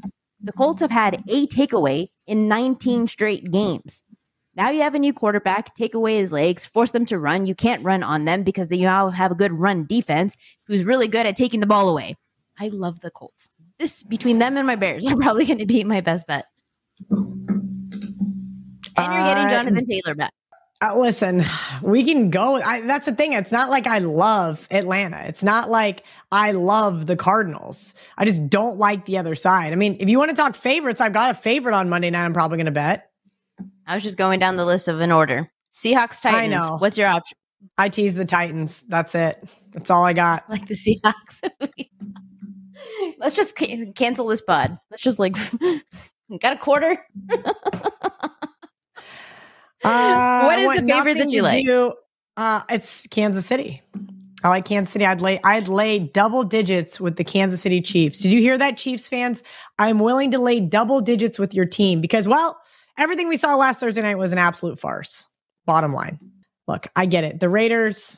[0.42, 4.02] The Colts have had a takeaway in 19 straight games.
[4.56, 7.46] Now you have a new quarterback, take away his legs, force them to run.
[7.46, 11.10] You can't run on them because they now have a good run defense who's really
[11.10, 12.16] good at taking the ball away.
[12.58, 13.50] I love the Colts.
[13.78, 16.46] This between them and my Bears are probably going to be my best bet.
[17.10, 17.36] And
[18.98, 20.32] you're getting Jonathan Taylor back.
[20.84, 21.46] Uh, listen,
[21.82, 22.56] we can go.
[22.56, 23.32] I, that's the thing.
[23.32, 25.24] It's not like I love Atlanta.
[25.26, 27.94] It's not like I love the Cardinals.
[28.18, 29.72] I just don't like the other side.
[29.72, 32.26] I mean, if you want to talk favorites, I've got a favorite on Monday night.
[32.26, 33.10] I'm probably going to bet.
[33.88, 35.50] I was just going down the list of an order.
[35.74, 36.52] Seahawks Titans.
[36.52, 36.78] know.
[36.78, 37.38] What's your option?
[37.78, 38.84] I tease the Titans.
[38.90, 39.42] That's it.
[39.72, 40.50] That's all I got.
[40.50, 41.50] Like the Seahawks.
[43.20, 44.78] Let's just ca- cancel this pod.
[44.92, 45.36] Let's just like
[46.42, 46.98] got a quarter.
[49.84, 51.66] Uh, What I the favorite that you like?
[51.66, 51.94] do-
[52.38, 53.82] uh, it's Kansas City.
[54.44, 55.06] I like Kansas City.
[55.06, 58.20] I'd lay I'd lay double digits with the Kansas City Chiefs.
[58.20, 59.42] Did you hear that, Chiefs fans?
[59.80, 62.58] I'm willing to lay double digits with your team because, well,
[62.98, 65.30] everything we saw last Thursday night was an absolute farce.
[65.66, 66.20] Bottom line.
[66.68, 67.40] Look, I get it.
[67.40, 68.18] The Raiders,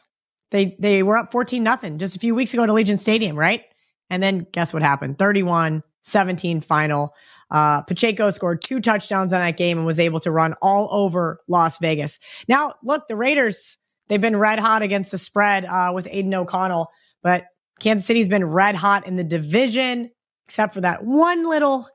[0.51, 3.63] they they were up 14 nothing just a few weeks ago at Allegiant Stadium, right?
[4.09, 5.19] And then guess what happened?
[5.19, 7.13] 31 17 final.
[7.51, 11.39] Uh, Pacheco scored two touchdowns on that game and was able to run all over
[11.47, 12.19] Las Vegas.
[12.47, 13.77] Now, look, the Raiders,
[14.07, 16.89] they've been red hot against the spread uh, with Aidan O'Connell,
[17.21, 17.45] but
[17.79, 20.09] Kansas City's been red hot in the division,
[20.47, 21.87] except for that one little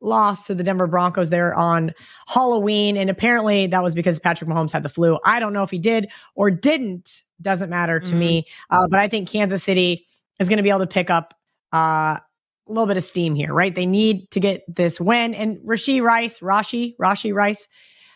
[0.00, 1.92] loss to the Denver Broncos there on
[2.28, 2.96] Halloween.
[2.96, 5.18] And apparently that was because Patrick Mahomes had the flu.
[5.24, 8.18] I don't know if he did or didn't, doesn't matter to Mhm.
[8.18, 8.46] me.
[8.70, 10.06] Uh, but I think Kansas City
[10.38, 11.34] is going to be able to pick up
[11.72, 12.18] uh,
[12.68, 13.74] a little bit of steam here, right?
[13.74, 15.34] They need to get this win.
[15.34, 17.68] And Rashee Rice, Rashee, Rashee Rice,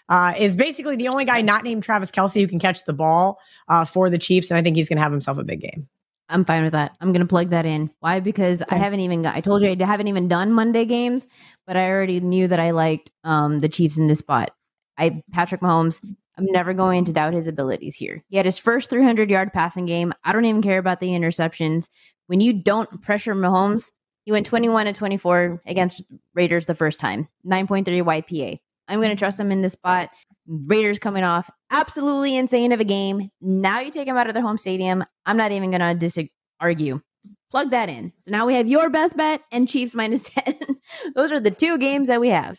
[0.08, 3.38] uh, is basically the only guy not named Travis Kelce who can catch the ball
[3.68, 4.50] uh, for the Chiefs.
[4.50, 5.88] And I think he's going to have himself a big game.
[6.28, 6.96] I'm fine with that.
[7.00, 7.90] I'm going to plug that in.
[8.00, 8.20] Why?
[8.20, 8.76] Because okay.
[8.76, 11.26] I haven't even got, I told you I haven't even done Monday games,
[11.66, 14.50] but I already knew that I liked um, the Chiefs in this spot.
[14.98, 16.00] I, Patrick Mahomes,
[16.38, 18.22] I'm never going to doubt his abilities here.
[18.28, 20.12] He had his first 300 yard passing game.
[20.24, 21.88] I don't even care about the interceptions.
[22.26, 23.90] When you don't pressure Mahomes,
[24.24, 26.04] he went 21 to 24 against
[26.34, 28.58] Raiders the first time, 9.3 YPA.
[28.88, 30.10] I'm going to trust him in this spot.
[30.46, 33.30] Raiders coming off absolutely insane of a game.
[33.40, 35.04] Now you take them out of their home stadium.
[35.24, 37.00] I'm not even going to disargue.
[37.50, 38.12] Plug that in.
[38.24, 40.58] So now we have your best bet and Chiefs minus 10.
[41.14, 42.58] Those are the two games that we have.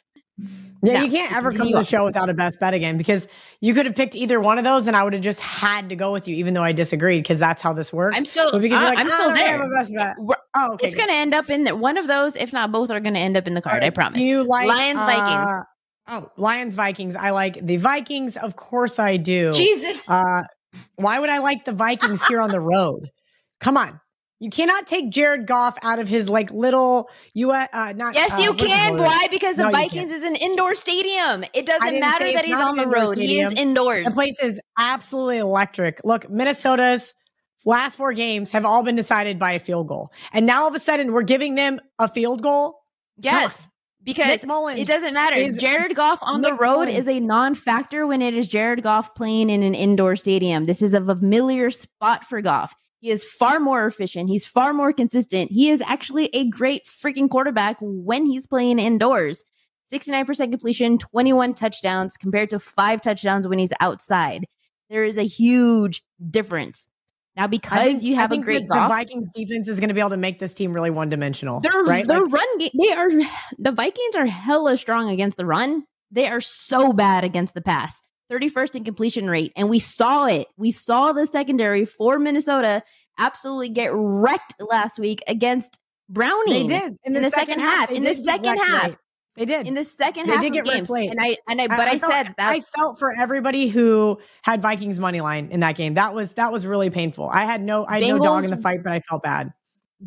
[0.86, 3.30] Yeah, you can't ever come to the show without a best bet again because
[3.62, 5.96] you could have picked either one of those and I would have just had to
[5.96, 8.18] go with you, even though I disagreed because that's how this works.
[8.18, 9.58] I'm still, because uh, like, I'm still there.
[9.60, 10.16] Have a best bet.
[10.58, 12.90] Oh, okay, it's going to end up in that one of those, if not both,
[12.90, 13.76] are going to end up in the card.
[13.76, 13.84] Right.
[13.84, 14.20] I promise.
[14.20, 15.66] You like Lions uh, Vikings?
[16.10, 17.16] Oh, Lions Vikings.
[17.16, 18.36] I like the Vikings.
[18.36, 19.54] Of course, I do.
[19.54, 20.04] Jesus.
[20.06, 20.44] Uh,
[20.96, 23.10] why would I like the Vikings here on the road?
[23.62, 24.02] Come on.
[24.44, 28.42] You cannot take Jared Goff out of his like little you uh not Yes, uh,
[28.42, 28.98] you can.
[28.98, 29.28] Why?
[29.32, 31.46] Because the no, Vikings is an indoor stadium.
[31.54, 33.14] It doesn't matter that he's on the road.
[33.14, 33.30] Stadium.
[33.30, 34.06] He is indoors.
[34.06, 36.02] The place is absolutely electric.
[36.04, 37.14] Look, Minnesota's
[37.64, 40.12] last four games have all been decided by a field goal.
[40.34, 42.82] And now all of a sudden we're giving them a field goal.
[43.16, 43.70] Yes.
[44.04, 45.54] Because it doesn't matter.
[45.54, 49.50] Jared Goff on Nick the road is a non-factor when it is Jared Goff playing
[49.50, 50.66] in an indoor stadium.
[50.66, 52.76] This is a familiar spot for Goff.
[53.04, 54.30] He is far more efficient.
[54.30, 55.52] He's far more consistent.
[55.52, 59.44] He is actually a great freaking quarterback when he's playing indoors.
[59.92, 64.46] 69% completion, 21 touchdowns compared to five touchdowns when he's outside.
[64.90, 66.88] There is a huge difference.
[67.36, 70.00] Now, because think, you have a great the, the Vikings defense is going to be
[70.00, 71.60] able to make this team really one dimensional.
[71.60, 72.08] Their, right?
[72.08, 73.10] their like, run game, they are
[73.60, 75.84] the Vikings are hella strong against the run.
[76.10, 78.00] They are so bad against the pass.
[78.34, 79.52] 31st in completion rate.
[79.56, 80.48] And we saw it.
[80.58, 82.84] We saw the secondary for Minnesota
[83.20, 86.68] absolutely get wrecked last week against Browning.
[86.68, 87.92] They did in the, in the second, second, half.
[87.92, 88.98] In the second half.
[89.36, 90.90] They did in the second they half did get games.
[90.90, 91.10] Late.
[91.10, 94.20] And I and I but I, I, felt, said that I felt for everybody who
[94.44, 95.96] had Vikings money line in that game.
[95.96, 97.30] That was that was really painful.
[97.30, 99.52] I had no I had Bengals, no dog in the fight, but I felt bad.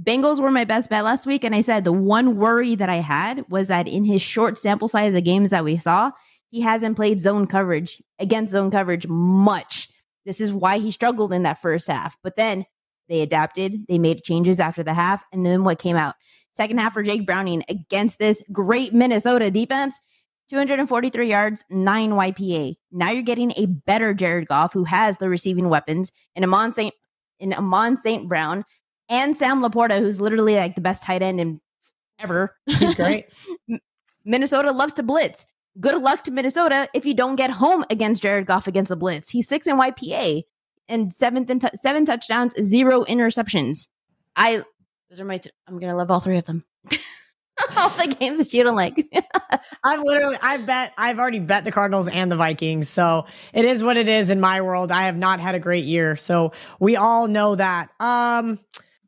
[0.00, 2.96] Bengals were my best bet last week, and I said the one worry that I
[2.96, 6.12] had was that in his short sample size of games that we saw,
[6.50, 9.88] he hasn't played zone coverage against zone coverage much.
[10.24, 12.16] This is why he struggled in that first half.
[12.22, 12.66] But then
[13.08, 16.14] they adapted, they made changes after the half, and then what came out?
[16.54, 20.00] Second half for Jake Browning against this great Minnesota defense.
[20.48, 22.76] 243 yards, 9 YPA.
[22.92, 26.94] Now you're getting a better Jared Goff who has the receiving weapons in Amon St.
[27.40, 28.28] in Amon St.
[28.28, 28.64] Brown
[29.08, 31.60] and Sam LaPorta, who's literally like the best tight end in
[32.20, 32.56] ever.
[32.66, 33.26] He's great.
[34.24, 35.46] Minnesota loves to blitz
[35.80, 39.30] good luck to Minnesota if you don't get home against Jared Goff against the Blitz.
[39.30, 40.42] He's six in YPA
[40.88, 43.88] and seventh and t- seven touchdowns, zero interceptions.
[44.34, 44.62] I
[45.10, 45.34] those are my.
[45.34, 46.64] i t- I'm gonna love all three of them.
[47.78, 49.06] all the games that you don't like.
[49.84, 52.88] I've literally, I've bet, I've already bet the Cardinals and the Vikings.
[52.88, 54.90] So it is what it is in my world.
[54.90, 57.90] I have not had a great year, so we all know that.
[58.00, 58.58] Um,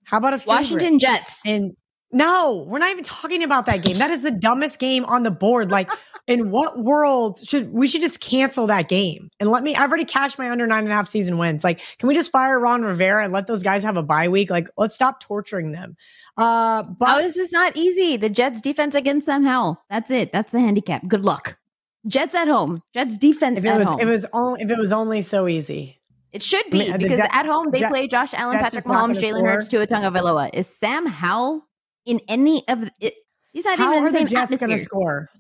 [0.05, 1.37] how about a Washington Jets?
[1.45, 1.77] And
[2.11, 3.99] no, we're not even talking about that game.
[3.99, 5.71] That is the dumbest game on the board.
[5.71, 5.91] Like
[6.29, 10.05] in what world should we should just cancel that game and let me I've already
[10.05, 11.64] cashed my under nine and a half season wins.
[11.64, 14.51] Like, can we just fire Ron Rivera and let those guys have a bye week?
[14.51, 15.97] Like, let's stop torturing them.
[16.37, 18.17] Uh but How is this is not easy?
[18.17, 19.83] The Jets defense against Sam Howell.
[19.91, 20.31] That's it.
[20.31, 21.09] That's the handicap.
[21.09, 21.59] Good luck.
[22.07, 22.83] Jets at home.
[22.95, 24.01] Jets defense if it was, home.
[24.01, 25.99] It was only if it was only so easy.
[26.31, 29.47] It should be I mean, because at home they play Josh Allen, Patrick Mahomes, Jalen
[29.47, 30.51] Hurts, Tua Tagovailoa.
[30.53, 31.67] Is Sam Howell
[32.05, 33.14] in any of it?
[33.53, 35.31] He's not How even in the, the Jets going to score?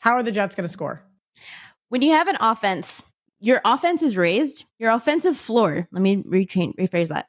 [0.00, 1.02] How are the Jets going to score?
[1.88, 3.02] When you have an offense,
[3.40, 7.26] your offense is raised, your offensive floor, let me rephrase that.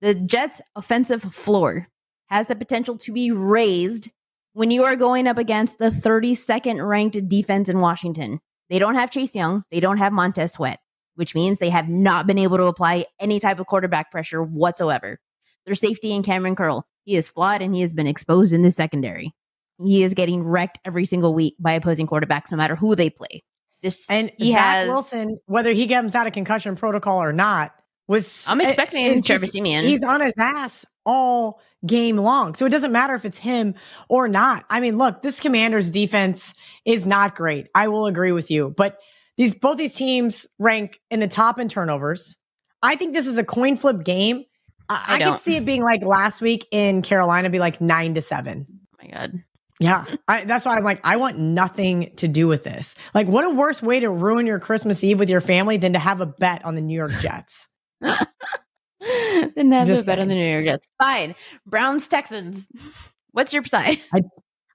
[0.00, 1.88] The Jets' offensive floor
[2.28, 4.10] has the potential to be raised
[4.52, 8.40] when you are going up against the 32nd ranked defense in Washington.
[8.68, 10.80] They don't have Chase Young, they don't have Montez Sweat,
[11.14, 15.18] which means they have not been able to apply any type of quarterback pressure whatsoever.
[15.64, 18.70] Their safety in Kamren Curl, he is flawed and he has been exposed in the
[18.70, 19.34] secondary.
[19.82, 23.44] He is getting wrecked every single week by opposing quarterbacks, no matter who they play.
[23.82, 27.72] This and he Zach has Wilson, whether he comes out of concussion protocol or not,
[28.08, 29.84] was I'm eh, expecting it, Trevor Siemian.
[29.84, 32.54] He's on his ass all game long.
[32.54, 33.74] So it doesn't matter if it's him
[34.08, 34.64] or not.
[34.70, 37.68] I mean, look, this commander's defense is not great.
[37.74, 38.74] I will agree with you.
[38.76, 38.98] But
[39.36, 42.36] these both these teams rank in the top in turnovers.
[42.82, 44.44] I think this is a coin flip game.
[44.88, 48.14] I, I, I can see it being like last week in Carolina, be like nine
[48.14, 48.66] to seven.
[48.68, 49.32] Oh my god.
[49.80, 52.94] Yeah, I, that's why I'm like, I want nothing to do with this.
[53.14, 55.98] Like, what a worse way to ruin your Christmas Eve with your family than to
[55.98, 57.68] have a bet on the New York Jets.
[58.00, 60.20] then have Just a bet saying.
[60.20, 60.88] on the New York Jets.
[61.00, 61.34] Fine.
[61.66, 62.66] Browns Texans.
[63.32, 64.00] What's your side?
[64.14, 64.22] I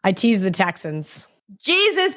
[0.03, 1.27] I tease the Texans.
[1.63, 2.15] Jesus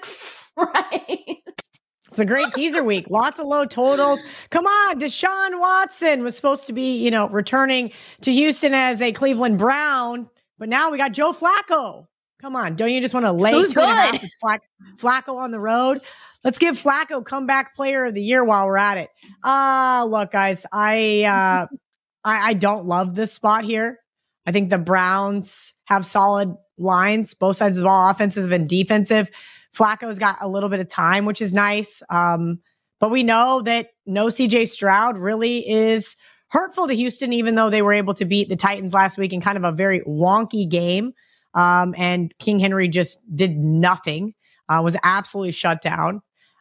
[0.56, 1.64] Christ.
[2.06, 3.06] It's a great teaser week.
[3.10, 4.20] Lots of low totals.
[4.50, 9.10] Come on, Deshaun Watson was supposed to be, you know, returning to Houston as a
[9.10, 12.06] Cleveland Brown, but now we got Joe Flacco.
[12.44, 14.20] Come on, don't you just want to lay Who's good?
[14.44, 14.61] Flac-
[14.98, 16.02] Flacco on the road?
[16.44, 19.09] Let's give Flacco comeback player of the year while we're at it.
[19.42, 21.74] Uh look, guys, I uh
[22.22, 23.98] I, I don't love this spot here.
[24.44, 29.30] I think the Browns have solid lines, both sides of the ball, offensive and defensive.
[29.74, 32.02] Flacco's got a little bit of time, which is nice.
[32.11, 32.59] Um,
[33.00, 36.14] but we know that no CJ Stroud really is
[36.48, 39.40] hurtful to Houston, even though they were able to beat the Titans last week in
[39.40, 41.14] kind of a very wonky game.
[41.54, 44.34] Um, and King Henry just did nothing,
[44.68, 46.20] uh, was absolutely shut down.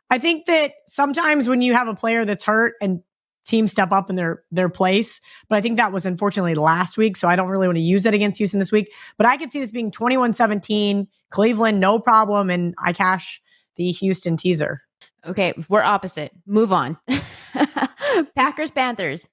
[0.10, 3.02] I think that sometimes when you have a player that's hurt and
[3.46, 5.20] teams step up in their their place.
[5.50, 7.18] But I think that was unfortunately last week.
[7.18, 8.92] So I don't really want to use that against Houston this week.
[9.18, 12.50] But I could see this being 21-17, Cleveland, no problem.
[12.50, 13.42] And I cash
[13.76, 14.82] the Houston teaser.
[15.26, 16.32] Okay, we're opposite.
[16.46, 16.98] Move on.
[18.36, 19.30] Packers, Panthers.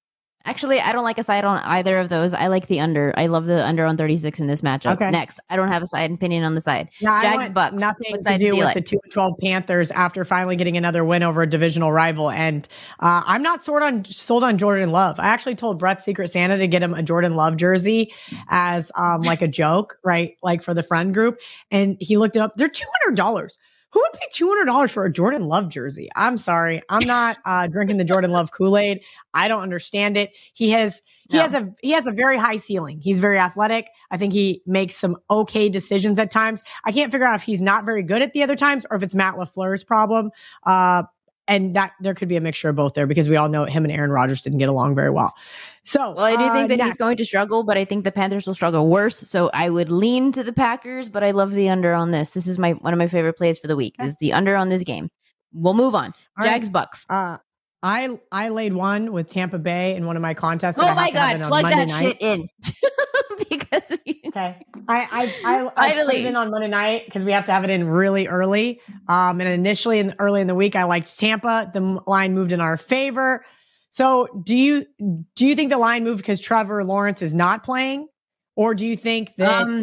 [0.51, 2.35] Actually, I don't like a side on either of those.
[2.35, 3.15] I like the under.
[3.17, 4.95] I love the under on 36 in this matchup.
[4.95, 5.09] Okay.
[5.09, 6.89] Next, I don't have a side opinion on the side.
[6.99, 7.79] Yeah, Jags, Bucks.
[7.79, 8.75] Nothing to do, do with like?
[8.75, 12.33] the 2 12 Panthers after finally getting another win over a divisional rival.
[12.33, 12.67] And
[12.99, 15.21] uh, I'm not sold on sold on Jordan Love.
[15.21, 18.13] I actually told Brett Secret Santa to get him a Jordan Love jersey
[18.49, 20.37] as um, like a joke, right?
[20.43, 21.39] Like for the friend group.
[21.71, 22.55] And he looked it up.
[22.57, 23.57] They're $200
[23.93, 26.09] who would pay $200 for a Jordan Love jersey?
[26.15, 26.81] I'm sorry.
[26.89, 29.01] I'm not uh, drinking the Jordan Love Kool-Aid.
[29.35, 30.33] I don't understand it.
[30.55, 31.45] He has he no.
[31.45, 33.01] has a he has a very high ceiling.
[33.01, 33.89] He's very athletic.
[34.11, 36.61] I think he makes some okay decisions at times.
[36.85, 39.03] I can't figure out if he's not very good at the other times or if
[39.05, 40.31] it's Matt LaFleur's problem.
[40.65, 41.05] Uh,
[41.51, 43.85] and that there could be a mixture of both there because we all know him
[43.85, 45.35] and Aaron Rodgers didn't get along very well.
[45.83, 46.87] So, well, I do think uh, that next.
[46.87, 49.17] he's going to struggle, but I think the Panthers will struggle worse.
[49.17, 52.31] So I would lean to the Packers, but I love the under on this.
[52.31, 53.97] This is my one of my favorite plays for the week.
[53.99, 55.11] Is the under on this game.
[55.53, 56.15] We'll move on.
[56.39, 56.73] All Jags right.
[56.73, 57.05] Bucks.
[57.11, 57.39] Uh,
[57.83, 60.79] I I laid one with Tampa Bay in one of my contests.
[60.79, 62.05] Oh my god, plug that night.
[62.05, 62.49] shit in.
[63.51, 63.93] because
[64.27, 67.53] okay, I I I, I put it in on Monday night because we have to
[67.53, 68.81] have it in really early.
[69.09, 71.71] Um, and initially in early in the week, I liked Tampa.
[71.73, 73.45] The line moved in our favor.
[73.91, 74.87] So do you
[75.35, 78.09] do you think the line moved because Trevor Lawrence is not playing,
[78.57, 79.81] or do you think that um,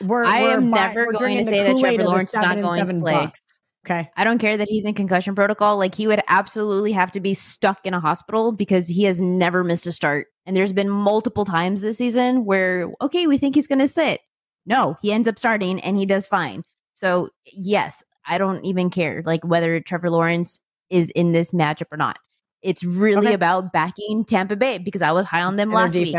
[0.00, 2.86] we're, I we're am by, never going to say that Trevor Lawrence is not going
[2.86, 3.12] to play?
[3.12, 3.42] Bucks?
[3.86, 4.10] Okay.
[4.16, 5.76] I don't care that he's in concussion protocol.
[5.76, 9.62] Like he would absolutely have to be stuck in a hospital because he has never
[9.62, 10.28] missed a start.
[10.46, 14.20] And there's been multiple times this season where, okay, we think he's going to sit.
[14.66, 16.64] No, he ends up starting and he does fine.
[16.96, 21.96] So, yes, I don't even care like whether Trevor Lawrence is in this matchup or
[21.96, 22.18] not.
[22.62, 23.34] It's really okay.
[23.34, 26.14] about backing Tampa Bay because I was high on them and last week.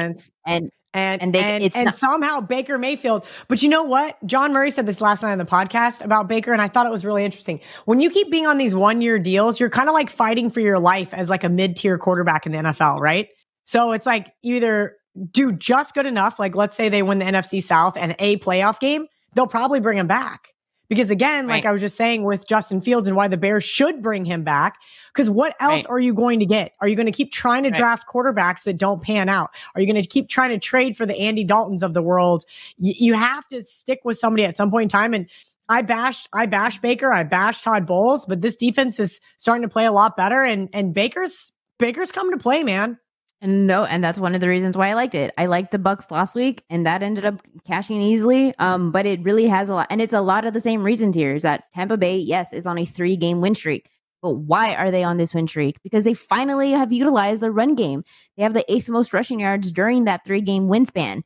[0.45, 3.25] And and and, they, and, and not- somehow Baker Mayfield.
[3.49, 4.15] But you know what?
[4.25, 6.91] John Murray said this last night on the podcast about Baker, and I thought it
[6.91, 7.59] was really interesting.
[7.83, 10.61] When you keep being on these one year deals, you're kind of like fighting for
[10.61, 13.27] your life as like a mid tier quarterback in the NFL, right?
[13.65, 14.97] So it's like either
[15.31, 18.79] do just good enough, like let's say they win the NFC South and a playoff
[18.79, 20.53] game, they'll probably bring him back.
[20.87, 21.55] Because again, right.
[21.55, 24.43] like I was just saying with Justin Fields and why the Bears should bring him
[24.43, 24.77] back.
[25.13, 25.89] Because what else right.
[25.89, 26.73] are you going to get?
[26.79, 27.77] Are you going to keep trying to right.
[27.77, 29.49] draft quarterbacks that don't pan out?
[29.73, 32.45] Are you going to keep trying to trade for the Andy Daltons of the world?
[32.77, 35.15] Y- you have to stick with somebody at some point in time.
[35.15, 35.27] And
[35.69, 39.69] I bash, I bash Baker, I bash Todd Bowles, but this defense is starting to
[39.69, 40.43] play a lot better.
[40.43, 42.99] And and Baker's Baker's coming to play, man.
[43.45, 45.33] No, and that's one of the reasons why I liked it.
[45.37, 48.55] I liked the Bucks last week, and that ended up cashing easily.
[48.57, 51.15] Um, but it really has a lot, and it's a lot of the same reasons
[51.15, 51.35] here.
[51.35, 53.89] Is that Tampa Bay, yes, is on a three game win streak.
[54.23, 55.77] But why are they on this win streak?
[55.83, 58.03] Because they finally have utilized the run game.
[58.35, 61.23] They have the eighth most rushing yards during that three game win span.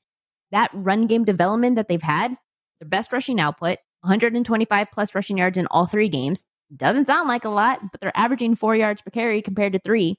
[0.52, 2.36] That run game development that they've had,
[2.82, 6.44] the best rushing output, 125 plus rushing yards in all three games.
[6.76, 10.18] Doesn't sound like a lot, but they're averaging four yards per carry compared to three.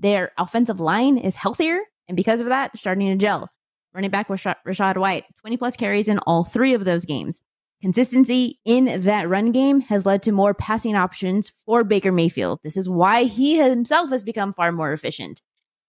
[0.00, 3.48] Their offensive line is healthier, and because of that, they're starting to gel.
[3.92, 7.40] Running back Rachaad, Rachaad White, 20 plus carries in all three of those games.
[7.82, 12.60] Consistency in that run game has led to more passing options for Baker Mayfield.
[12.62, 15.42] This is why he himself has become far more efficient.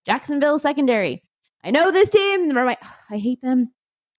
[0.06, 1.22] Jacksonville secondary.
[1.62, 2.56] I know this team.
[2.56, 2.76] I
[3.10, 3.72] hate them.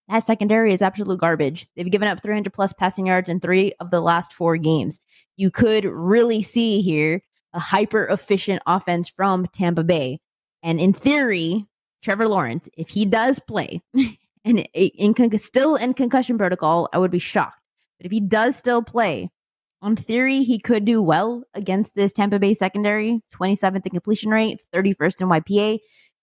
[0.08, 1.68] That secondary is absolute garbage.
[1.76, 5.00] They've given up 300 plus passing yards in three of the last four games.
[5.38, 7.24] You could really see here
[7.54, 10.20] a hyper efficient offense from Tampa Bay.
[10.64, 11.68] And in theory,
[12.02, 17.12] Trevor Lawrence, if he does play and in, in, still in concussion protocol, I would
[17.12, 17.60] be shocked.
[18.00, 19.30] But if he does still play,
[19.84, 24.62] on theory, he could do well against this Tampa Bay secondary, 27th in completion rate,
[24.74, 25.80] 31st in YPA.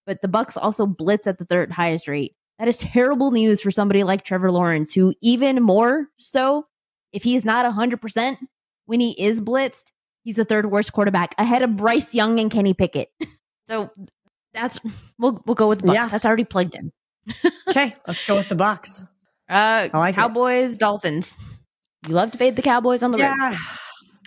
[0.06, 2.34] But the Bucks also blitz at the third highest rate.
[2.58, 6.66] That is terrible news for somebody like Trevor Lawrence, who even more so,
[7.12, 8.36] if he is not 100%
[8.86, 9.92] when he is blitzed,
[10.28, 13.10] he's the third worst quarterback ahead of Bryce Young and Kenny Pickett.
[13.66, 13.90] So
[14.52, 14.78] that's
[15.18, 15.94] we'll we'll go with the Bucks.
[15.94, 16.06] Yeah.
[16.08, 16.92] That's already plugged in.
[17.68, 19.06] Okay, let's go with the Bucks.
[19.48, 20.18] Uh, I like it.
[20.18, 21.34] Cowboys, Dolphins.
[22.08, 23.58] You love to fade the Cowboys on the road.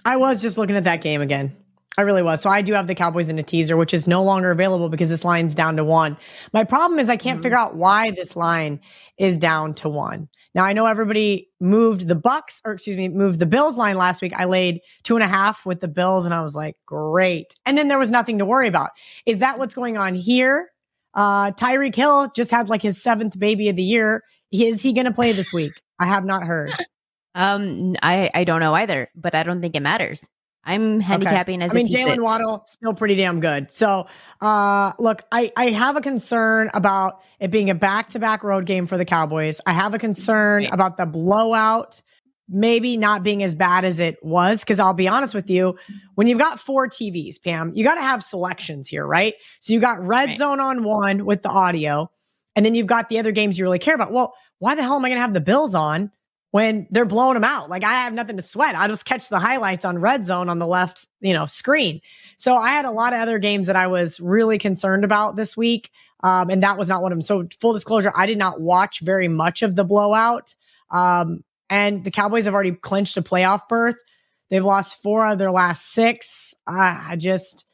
[0.06, 1.58] I was just looking at that game again.
[1.97, 2.41] I really was.
[2.41, 5.09] So I do have the Cowboys in a teaser, which is no longer available because
[5.09, 6.17] this line's down to one.
[6.53, 7.43] My problem is I can't Mhm.
[7.43, 8.79] figure out why this line
[9.17, 10.29] is down to one.
[10.55, 14.21] Now I know everybody moved the Bucks, or excuse me, moved the Bills line last
[14.21, 14.33] week.
[14.35, 17.53] I laid two and a half with the Bills, and I was like, great.
[17.65, 18.89] And then there was nothing to worry about.
[19.25, 20.69] Is that what's going on here?
[21.13, 24.23] Uh Tyreek Hill just had like his seventh baby of the year.
[24.51, 25.71] Is he going to play this week?
[25.99, 26.73] I have not heard.
[27.33, 30.27] Um, I I don't know either, but I don't think it matters.
[30.64, 32.22] I'm handicapping as I mean, Jalen.
[32.22, 33.72] Waddle still pretty damn good.
[33.72, 34.07] So,
[34.41, 38.66] uh, look, I I have a concern about it being a back to back road
[38.66, 39.59] game for the Cowboys.
[39.66, 40.74] I have a concern Right.
[40.74, 42.01] about the blowout
[42.51, 44.59] maybe not being as bad as it was.
[44.59, 45.78] Because I'll be honest with you,
[46.16, 49.36] when you've got four TVs, Pam, you got to have selections here, right?
[49.62, 50.38] So you got Red Right.
[50.38, 52.12] Zone on one with the audio,
[52.55, 54.12] and then you've got the other games you really care about.
[54.12, 56.12] Well, why the hell am I going to have the Bills on?
[56.52, 57.70] When they're blowing them out.
[57.70, 58.76] Like I have nothing to sweat.
[58.76, 62.02] I just catch the highlights on red zone on the left, you know, screen.
[62.38, 65.58] So I had a lot of other games that I was really concerned about this
[65.58, 65.89] week.
[66.24, 67.22] Um, and that was not one of them.
[67.24, 70.54] So full disclosure, I did not watch very much of the blowout.
[70.91, 73.95] Um, and the Cowboys have already clinched a playoff berth.
[74.49, 76.54] They've lost four of their last six.
[76.68, 77.66] I I just,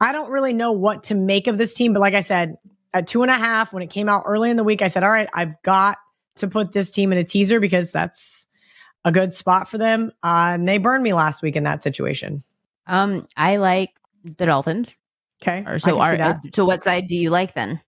[0.00, 1.94] I don't really know what to make of this team.
[1.94, 2.56] But like I said,
[2.92, 5.02] at two and a half, when it came out early in the week, I said,
[5.02, 5.96] all right, I've got
[6.36, 8.46] to put this team in a teaser because that's
[9.04, 10.10] a good spot for them.
[10.22, 12.42] Uh, and they burned me last week in that situation.
[12.86, 13.90] Um, I like
[14.24, 14.94] the Dolphins.
[15.42, 15.64] Okay.
[15.66, 16.40] Or so, are, that.
[16.54, 17.80] so what side do you like then?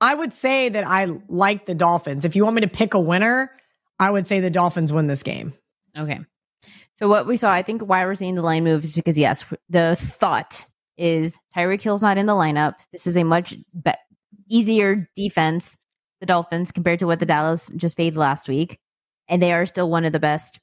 [0.00, 2.24] I would say that I like the Dolphins.
[2.24, 3.50] If you want me to pick a winner,
[3.98, 5.54] I would say the Dolphins win this game.
[5.96, 6.20] Okay.
[6.98, 9.44] So what we saw, I think why we're seeing the line move is because yes,
[9.68, 10.64] the thought
[10.96, 12.74] is Tyreek Hill's not in the lineup.
[12.92, 13.92] This is a much be-
[14.48, 15.76] easier defense,
[16.20, 18.78] the Dolphins, compared to what the Dallas just faded last week.
[19.28, 20.60] And they are still one of the best.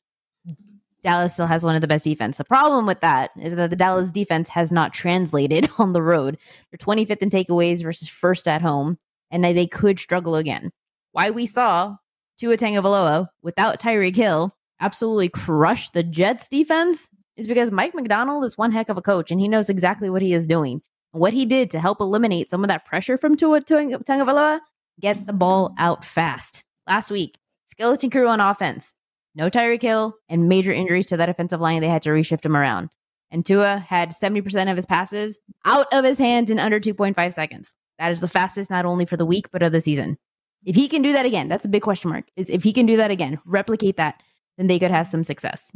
[1.03, 2.37] Dallas still has one of the best defense.
[2.37, 6.37] The problem with that is that the Dallas defense has not translated on the road.
[6.69, 8.97] They're 25th in takeaways versus first at home,
[9.31, 10.71] and they could struggle again.
[11.11, 11.95] Why we saw
[12.37, 18.57] Tua Tagovailoa without Tyreek Hill absolutely crush the Jets defense is because Mike McDonald is
[18.57, 20.81] one heck of a coach and he knows exactly what he is doing.
[21.11, 24.59] What he did to help eliminate some of that pressure from Tua- Tagovailoa,
[25.01, 26.63] get the ball out fast.
[26.87, 27.37] Last week,
[27.67, 28.93] skeleton crew on offense,
[29.35, 31.81] no Tyreek Hill and major injuries to that offensive line.
[31.81, 32.89] They had to reshift him around.
[33.29, 37.71] And Tua had 70% of his passes out of his hands in under 2.5 seconds.
[37.97, 40.17] That is the fastest not only for the week, but of the season.
[40.65, 42.25] If he can do that again, that's a big question mark.
[42.35, 44.21] Is if he can do that again, replicate that,
[44.57, 45.71] then they could have some success.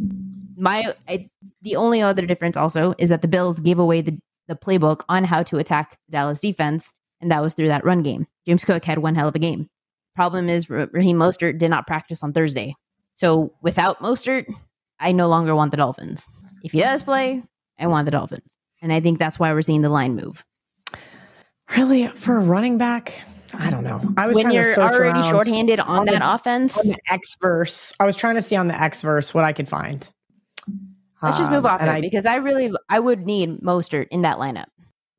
[0.58, 1.30] My I,
[1.62, 5.24] the only other difference also is that the Bills gave away the the playbook on
[5.24, 8.28] how to attack the Dallas defense, and that was through that run game.
[8.48, 9.70] James Cook had one hell of a game.
[10.16, 12.76] Problem is, Ra- Raheem Mostert did not practice on Thursday,
[13.16, 14.46] so without Mostert,
[15.00, 16.28] I no longer want the Dolphins.
[16.64, 17.43] If he does play,
[17.80, 18.43] I want the Dolphins,
[18.82, 20.46] and I think that's why we're seeing the line move.
[21.76, 23.14] Really, for a running back,
[23.54, 24.02] I don't know.
[24.18, 26.98] I was When trying to you're already shorthanded on, on the- that offense, on the
[27.12, 27.91] X verse.
[28.00, 30.08] I was trying to see on the X verse what I could find.
[31.22, 34.22] Let's just move Um, off it I- because I really I would need Mostert in
[34.22, 34.66] that lineup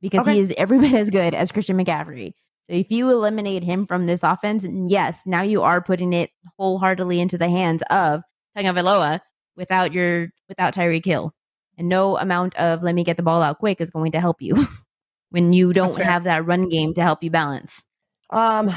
[0.01, 0.35] because Okay.
[0.35, 2.31] he is every bit as good as Christian McCaffrey.
[2.69, 7.19] So if you eliminate him from this offense, yes, now you are putting it wholeheartedly
[7.19, 8.23] into the hands of
[8.57, 9.21] Tagovailoa
[9.55, 11.33] without your without Tyreek Hill.
[11.77, 14.41] And no amount of let me get the ball out quick is going to help
[14.41, 14.67] you
[15.29, 17.83] when you don't have that run game to help you balance.
[18.29, 18.69] Um,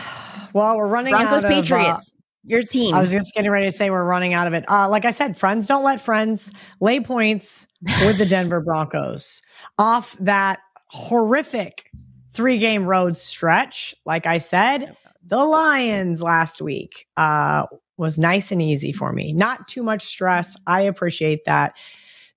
[0.52, 2.14] well, we're running Broncos out of, uh, Patriots,
[2.44, 2.94] your team.
[2.94, 4.64] I was just getting ready to say we're running out of it.
[4.68, 9.42] Uh, like I said, friends don't let friends lay points with the Denver Broncos
[9.78, 11.90] off that horrific
[12.32, 13.94] three game road stretch.
[14.04, 17.66] Like I said, the Lions last week uh,
[17.96, 19.32] was nice and easy for me.
[19.32, 20.56] Not too much stress.
[20.66, 21.74] I appreciate that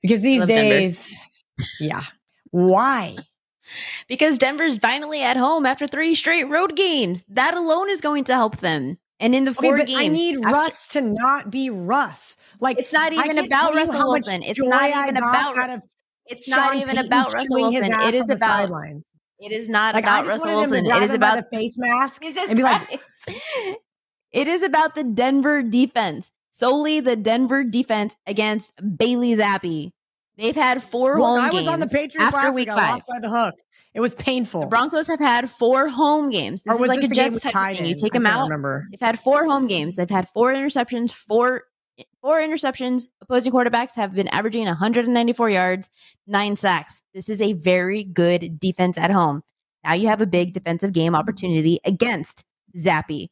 [0.01, 1.13] because these days,
[1.79, 2.03] yeah.
[2.51, 3.17] Why?
[4.07, 7.23] because Denver's finally at home after three straight road games.
[7.29, 8.97] That alone is going to help them.
[9.19, 12.35] And in the four but games, I need after- Russ to not be Russ.
[12.59, 14.43] Like It's not even about Russell Wilson.
[14.43, 15.79] It's not even about- out
[16.25, 17.91] It's not Sean even Payton about Russell Wilson.
[17.91, 18.39] It is about.
[18.51, 19.05] sidelines.
[19.43, 21.03] It is not Like about just Russell wanted him to Wilson.
[21.03, 23.01] It is about the face mask Jesus and be like,
[24.31, 26.31] it is about the Denver defense.
[26.51, 29.91] solely the Denver defense against Bailey Zappe.
[30.37, 32.69] They've had four Look, home I games was on the Patriots after last week week.
[32.69, 32.89] I five.
[32.91, 33.55] lost by the hook.
[33.93, 34.61] It was painful.
[34.61, 36.63] The Broncos have had four home games.
[36.63, 37.85] This or is like this a Jets type thing.
[37.85, 38.43] You take I them out.
[38.43, 38.87] Remember?
[38.89, 39.97] They've had four home games.
[39.97, 41.63] They've had four interceptions, four
[42.21, 43.03] four interceptions.
[43.21, 45.89] Opposing quarterbacks have been averaging 194 yards,
[46.27, 47.01] nine sacks.
[47.13, 49.43] This is a very good defense at home.
[49.83, 52.43] Now you have a big defensive game opportunity against
[52.77, 53.27] Zappe.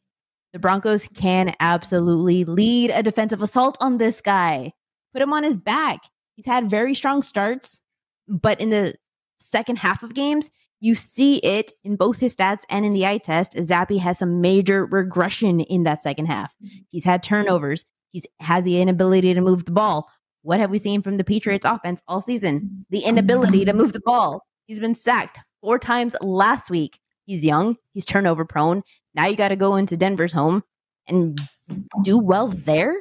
[0.52, 4.72] The Broncos can absolutely lead a defensive assault on this guy.
[5.12, 6.00] Put him on his back.
[6.36, 7.80] He's had very strong starts,
[8.28, 8.94] but in the
[9.40, 10.50] second half of games,
[10.80, 13.54] you see it in both his stats and in the eye test.
[13.54, 16.54] Zappe has some major regression in that second half.
[16.54, 16.78] Mm-hmm.
[16.90, 17.84] He's had turnovers.
[18.12, 20.08] He's has the inability to move the ball.
[20.42, 22.84] What have we seen from the Patriots offense all season?
[22.90, 24.44] The oh, inability to move the ball.
[24.66, 26.98] He's been sacked four times last week.
[27.24, 27.76] He's young.
[27.94, 28.82] He's turnover prone.
[29.14, 30.62] Now you got to go into Denver's home
[31.06, 31.38] and
[32.02, 32.94] do well there.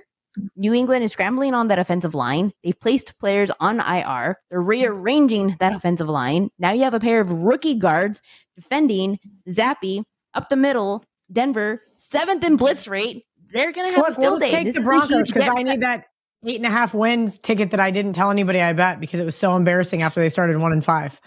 [0.55, 2.53] New England is scrambling on that offensive line.
[2.63, 4.37] They've placed players on IR.
[4.49, 6.49] They're rearranging that offensive line.
[6.57, 8.21] Now you have a pair of rookie guards
[8.55, 10.03] defending Zappe
[10.33, 11.03] up the middle.
[11.31, 13.25] Denver, seventh in blitz rate.
[13.53, 14.51] They're going to have Look, a we'll day.
[14.51, 16.05] take This the Broncos because I need that
[16.47, 19.25] eight and a half wins ticket that I didn't tell anybody I bet because it
[19.25, 21.19] was so embarrassing after they started one and five.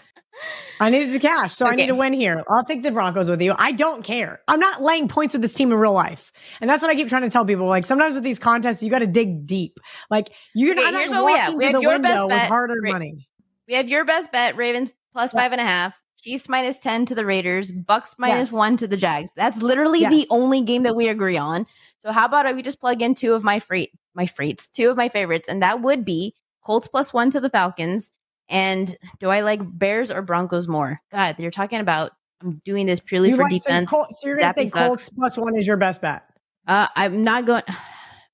[0.81, 2.43] I needed to cash, so I need to win here.
[2.49, 3.55] I'll take the Broncos with you.
[3.57, 4.41] I don't care.
[4.49, 7.07] I'm not laying points with this team in real life, and that's what I keep
[7.07, 7.67] trying to tell people.
[7.67, 9.77] Like sometimes with these contests, you got to dig deep.
[10.09, 11.53] Like you're Okay, not walking we have.
[11.53, 13.29] We to have the your window with hard-earned Ra- money.
[13.69, 15.39] We have your best bet: Ravens plus Yeah.
[15.39, 18.51] five and a half, Chiefs minus ten to the Raiders, Bucks minus Yes.
[18.51, 19.29] one to the Jags.
[19.37, 20.11] That's literally Yes.
[20.11, 21.65] the only game that we agree on.
[22.05, 24.97] So how about we just plug in two of my freight, my freights, two of
[24.97, 28.11] my favorites, and that would be Colts plus one to the Falcons.
[28.47, 30.99] And do I like Bears or Broncos more?
[31.11, 32.11] God, you're talking about.
[32.43, 33.89] I'm doing this purely You for like- defense.
[33.89, 34.69] Col- so you're going to say.
[34.69, 36.23] Colts plus one is your best bet.
[36.67, 37.63] uh, I'm not going.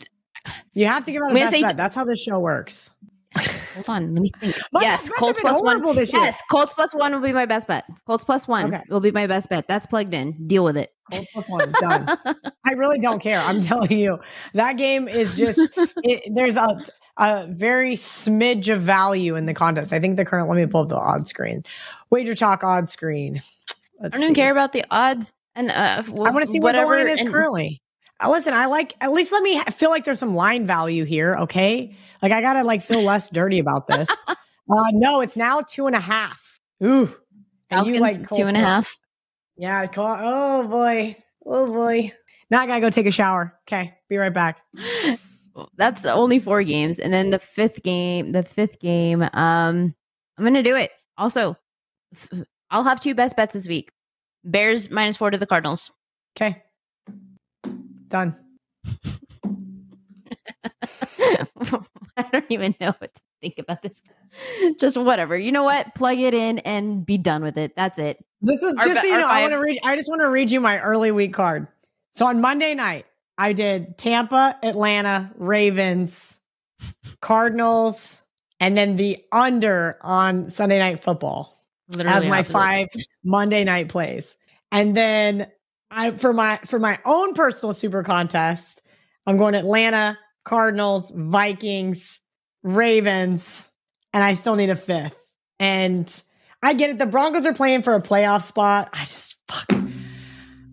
[0.73, 1.77] You have to give out a best say- bet.
[1.77, 2.91] That's how this show works.
[3.75, 4.55] Hold on, let me think.
[4.79, 5.83] Yes, Colts plus one.
[6.05, 7.85] Yes, Colts plus one will be my best bet.
[8.05, 8.83] Colts plus one Okay.
[8.89, 9.67] will be my best bet.
[9.67, 10.47] That's plugged in.
[10.47, 10.93] Deal with it.
[11.11, 12.07] Colts plus one done.
[12.65, 13.39] I really don't care.
[13.41, 14.19] I'm telling you,
[14.53, 15.59] that game is just.
[16.05, 16.83] It, there's a
[17.17, 19.93] a very smidge of value in the contest.
[19.93, 20.49] I think the current.
[20.49, 21.63] Let me pull up the odds screen.
[22.09, 23.41] Wager talk odds screen.
[24.03, 26.79] I don't even care about the odds and uh, I want to see what the
[26.79, 27.81] whatever line is and- currently.
[28.21, 31.35] Uh, listen, I like at least let me feel like there's some line value here.
[31.35, 34.09] Okay, like I gotta like feel less dirty about this.
[34.27, 34.35] uh,
[34.91, 36.59] no, it's now two and a half.
[36.83, 37.09] Ooh, and
[37.69, 38.97] Falcons, you like two and a half.
[39.57, 40.17] Yeah, call.
[40.19, 41.15] Oh boy.
[41.45, 42.11] Oh boy.
[42.49, 43.53] Now I gotta go take a shower.
[43.67, 44.59] Okay, be right back.
[45.75, 48.31] That's only four games, and then the fifth game.
[48.31, 49.21] The fifth game.
[49.21, 49.95] Um,
[50.37, 50.91] I'm gonna do it.
[51.17, 51.57] Also,
[52.69, 53.91] I'll have two best bets this week.
[54.43, 55.91] Bears minus four to the Cardinals.
[56.35, 56.63] Okay,
[58.13, 58.35] done.
[62.15, 64.01] I don't even know what to think about this.
[64.79, 65.35] Just whatever.
[65.35, 65.95] You know what?
[65.95, 67.75] Plug it in and be done with it.
[67.75, 68.23] That's it.
[68.41, 69.27] This is Our just so you know.
[69.27, 69.79] I want to read.
[69.83, 71.67] I just want to read you my early week card.
[72.11, 73.07] So on Monday night,
[73.39, 76.37] I did Tampa, Atlanta, Ravens,
[77.19, 78.21] Cardinals,
[78.59, 81.49] and then the under on Sunday Night Football.
[81.89, 82.53] Literally as my opposite.
[82.53, 82.87] five
[83.23, 84.35] Monday night plays.
[84.71, 85.47] And then
[85.93, 88.81] I for my for my own personal super contest,
[89.25, 92.19] I'm going Atlanta, Cardinals, Vikings,
[92.63, 93.67] Ravens,
[94.13, 95.17] and I still need a fifth.
[95.59, 96.23] And
[96.61, 96.97] I get it.
[96.99, 98.89] The Broncos are playing for a playoff spot.
[98.93, 99.67] I just fuck.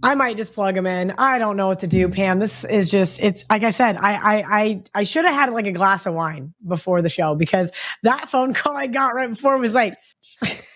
[0.02, 1.10] I might just plug them in.
[1.18, 2.38] I don't know what to do, Pam.
[2.38, 5.66] This is just it's like I said, I I I, I should have had like
[5.66, 7.70] a glass of wine before the show because
[8.02, 9.94] that phone call I got right before was like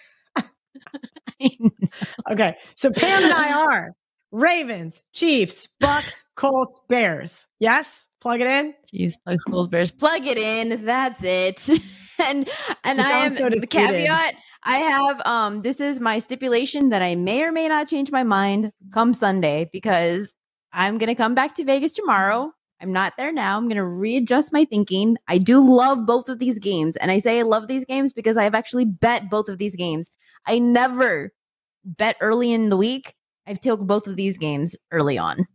[2.30, 3.90] Okay, so Pam and I are
[4.34, 7.46] Ravens, Chiefs, Bucks, Colts, Bears.
[7.60, 8.74] Yes, plug it in.
[8.92, 9.92] Jeez, plug Colts, bears.
[9.92, 10.84] Plug it in.
[10.84, 11.68] That's it.
[12.18, 12.48] and
[12.82, 13.68] and I am so the defeated.
[13.70, 14.34] caveat.
[14.64, 18.24] I have um this is my stipulation that I may or may not change my
[18.24, 20.34] mind come Sunday because
[20.72, 22.50] I'm gonna come back to Vegas tomorrow.
[22.80, 23.56] I'm not there now.
[23.56, 25.16] I'm gonna readjust my thinking.
[25.28, 28.36] I do love both of these games, and I say I love these games because
[28.36, 30.10] I have actually bet both of these games.
[30.44, 31.32] I never
[31.84, 33.14] bet early in the week.
[33.46, 35.46] I've took both of these games early on,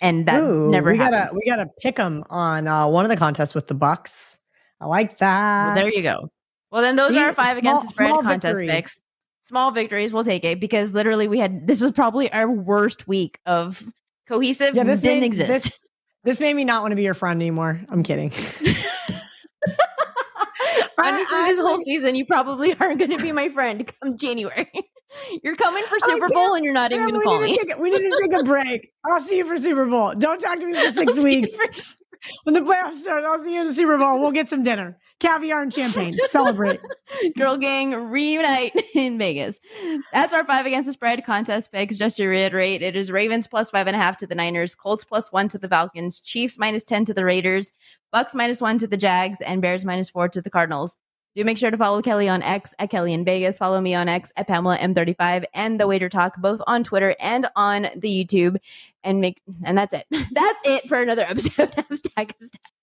[0.00, 1.22] and that Ooh, never we happened.
[1.22, 4.38] gotta we gotta pick them on uh, one of the contests with the Bucks.
[4.80, 5.66] I like that.
[5.66, 6.28] Well, there you go.
[6.70, 8.70] Well, then those See, are our five small- against the spread contest victories.
[8.70, 9.02] picks.
[9.46, 13.38] Small victories, we'll take it because literally we had this was probably our worst week
[13.46, 13.82] of
[14.28, 14.74] cohesive.
[14.74, 15.48] Yeah, this didn't made, exist.
[15.48, 15.84] This,
[16.24, 17.80] this made me not want to be your friend anymore.
[17.88, 18.30] I'm kidding.
[21.02, 24.68] Honestly, this whole season you probably aren't going to be my friend come January.
[25.42, 27.56] You're coming for Super Bowl and you're not even going to we, call need me.
[27.58, 28.92] to take, a- we need to take a break.
[29.08, 30.14] I'll see you for Super Bowl.
[30.14, 31.52] Don't talk to me for I'll six weeks.
[31.54, 31.64] for
[32.44, 34.18] when the playoffs start, I'll see you in the Super Bowl.
[34.18, 36.16] We'll get some dinner, caviar and champagne.
[36.28, 36.80] Celebrate.
[37.38, 39.60] Girl gang reunite in Vegas.
[40.12, 41.96] That's our five against the spread contest picks.
[41.96, 45.04] Just to reiterate, it is Ravens plus five and a half to the Niners, Colts
[45.04, 47.72] plus one to the Falcons, Chiefs minus 10 to the Raiders,
[48.12, 50.96] Bucks minus one to the Jags, and Bears minus four to the Cardinals.
[51.38, 53.58] Do make sure to follow Kelly on X at Kelly in Vegas.
[53.58, 57.46] Follow me on X at Pamela M35 and the Wager Talk, both on Twitter and
[57.54, 58.56] on the YouTube.
[59.04, 60.04] And make and that's it.
[60.32, 62.77] That's it for another episode of Stack of Stats.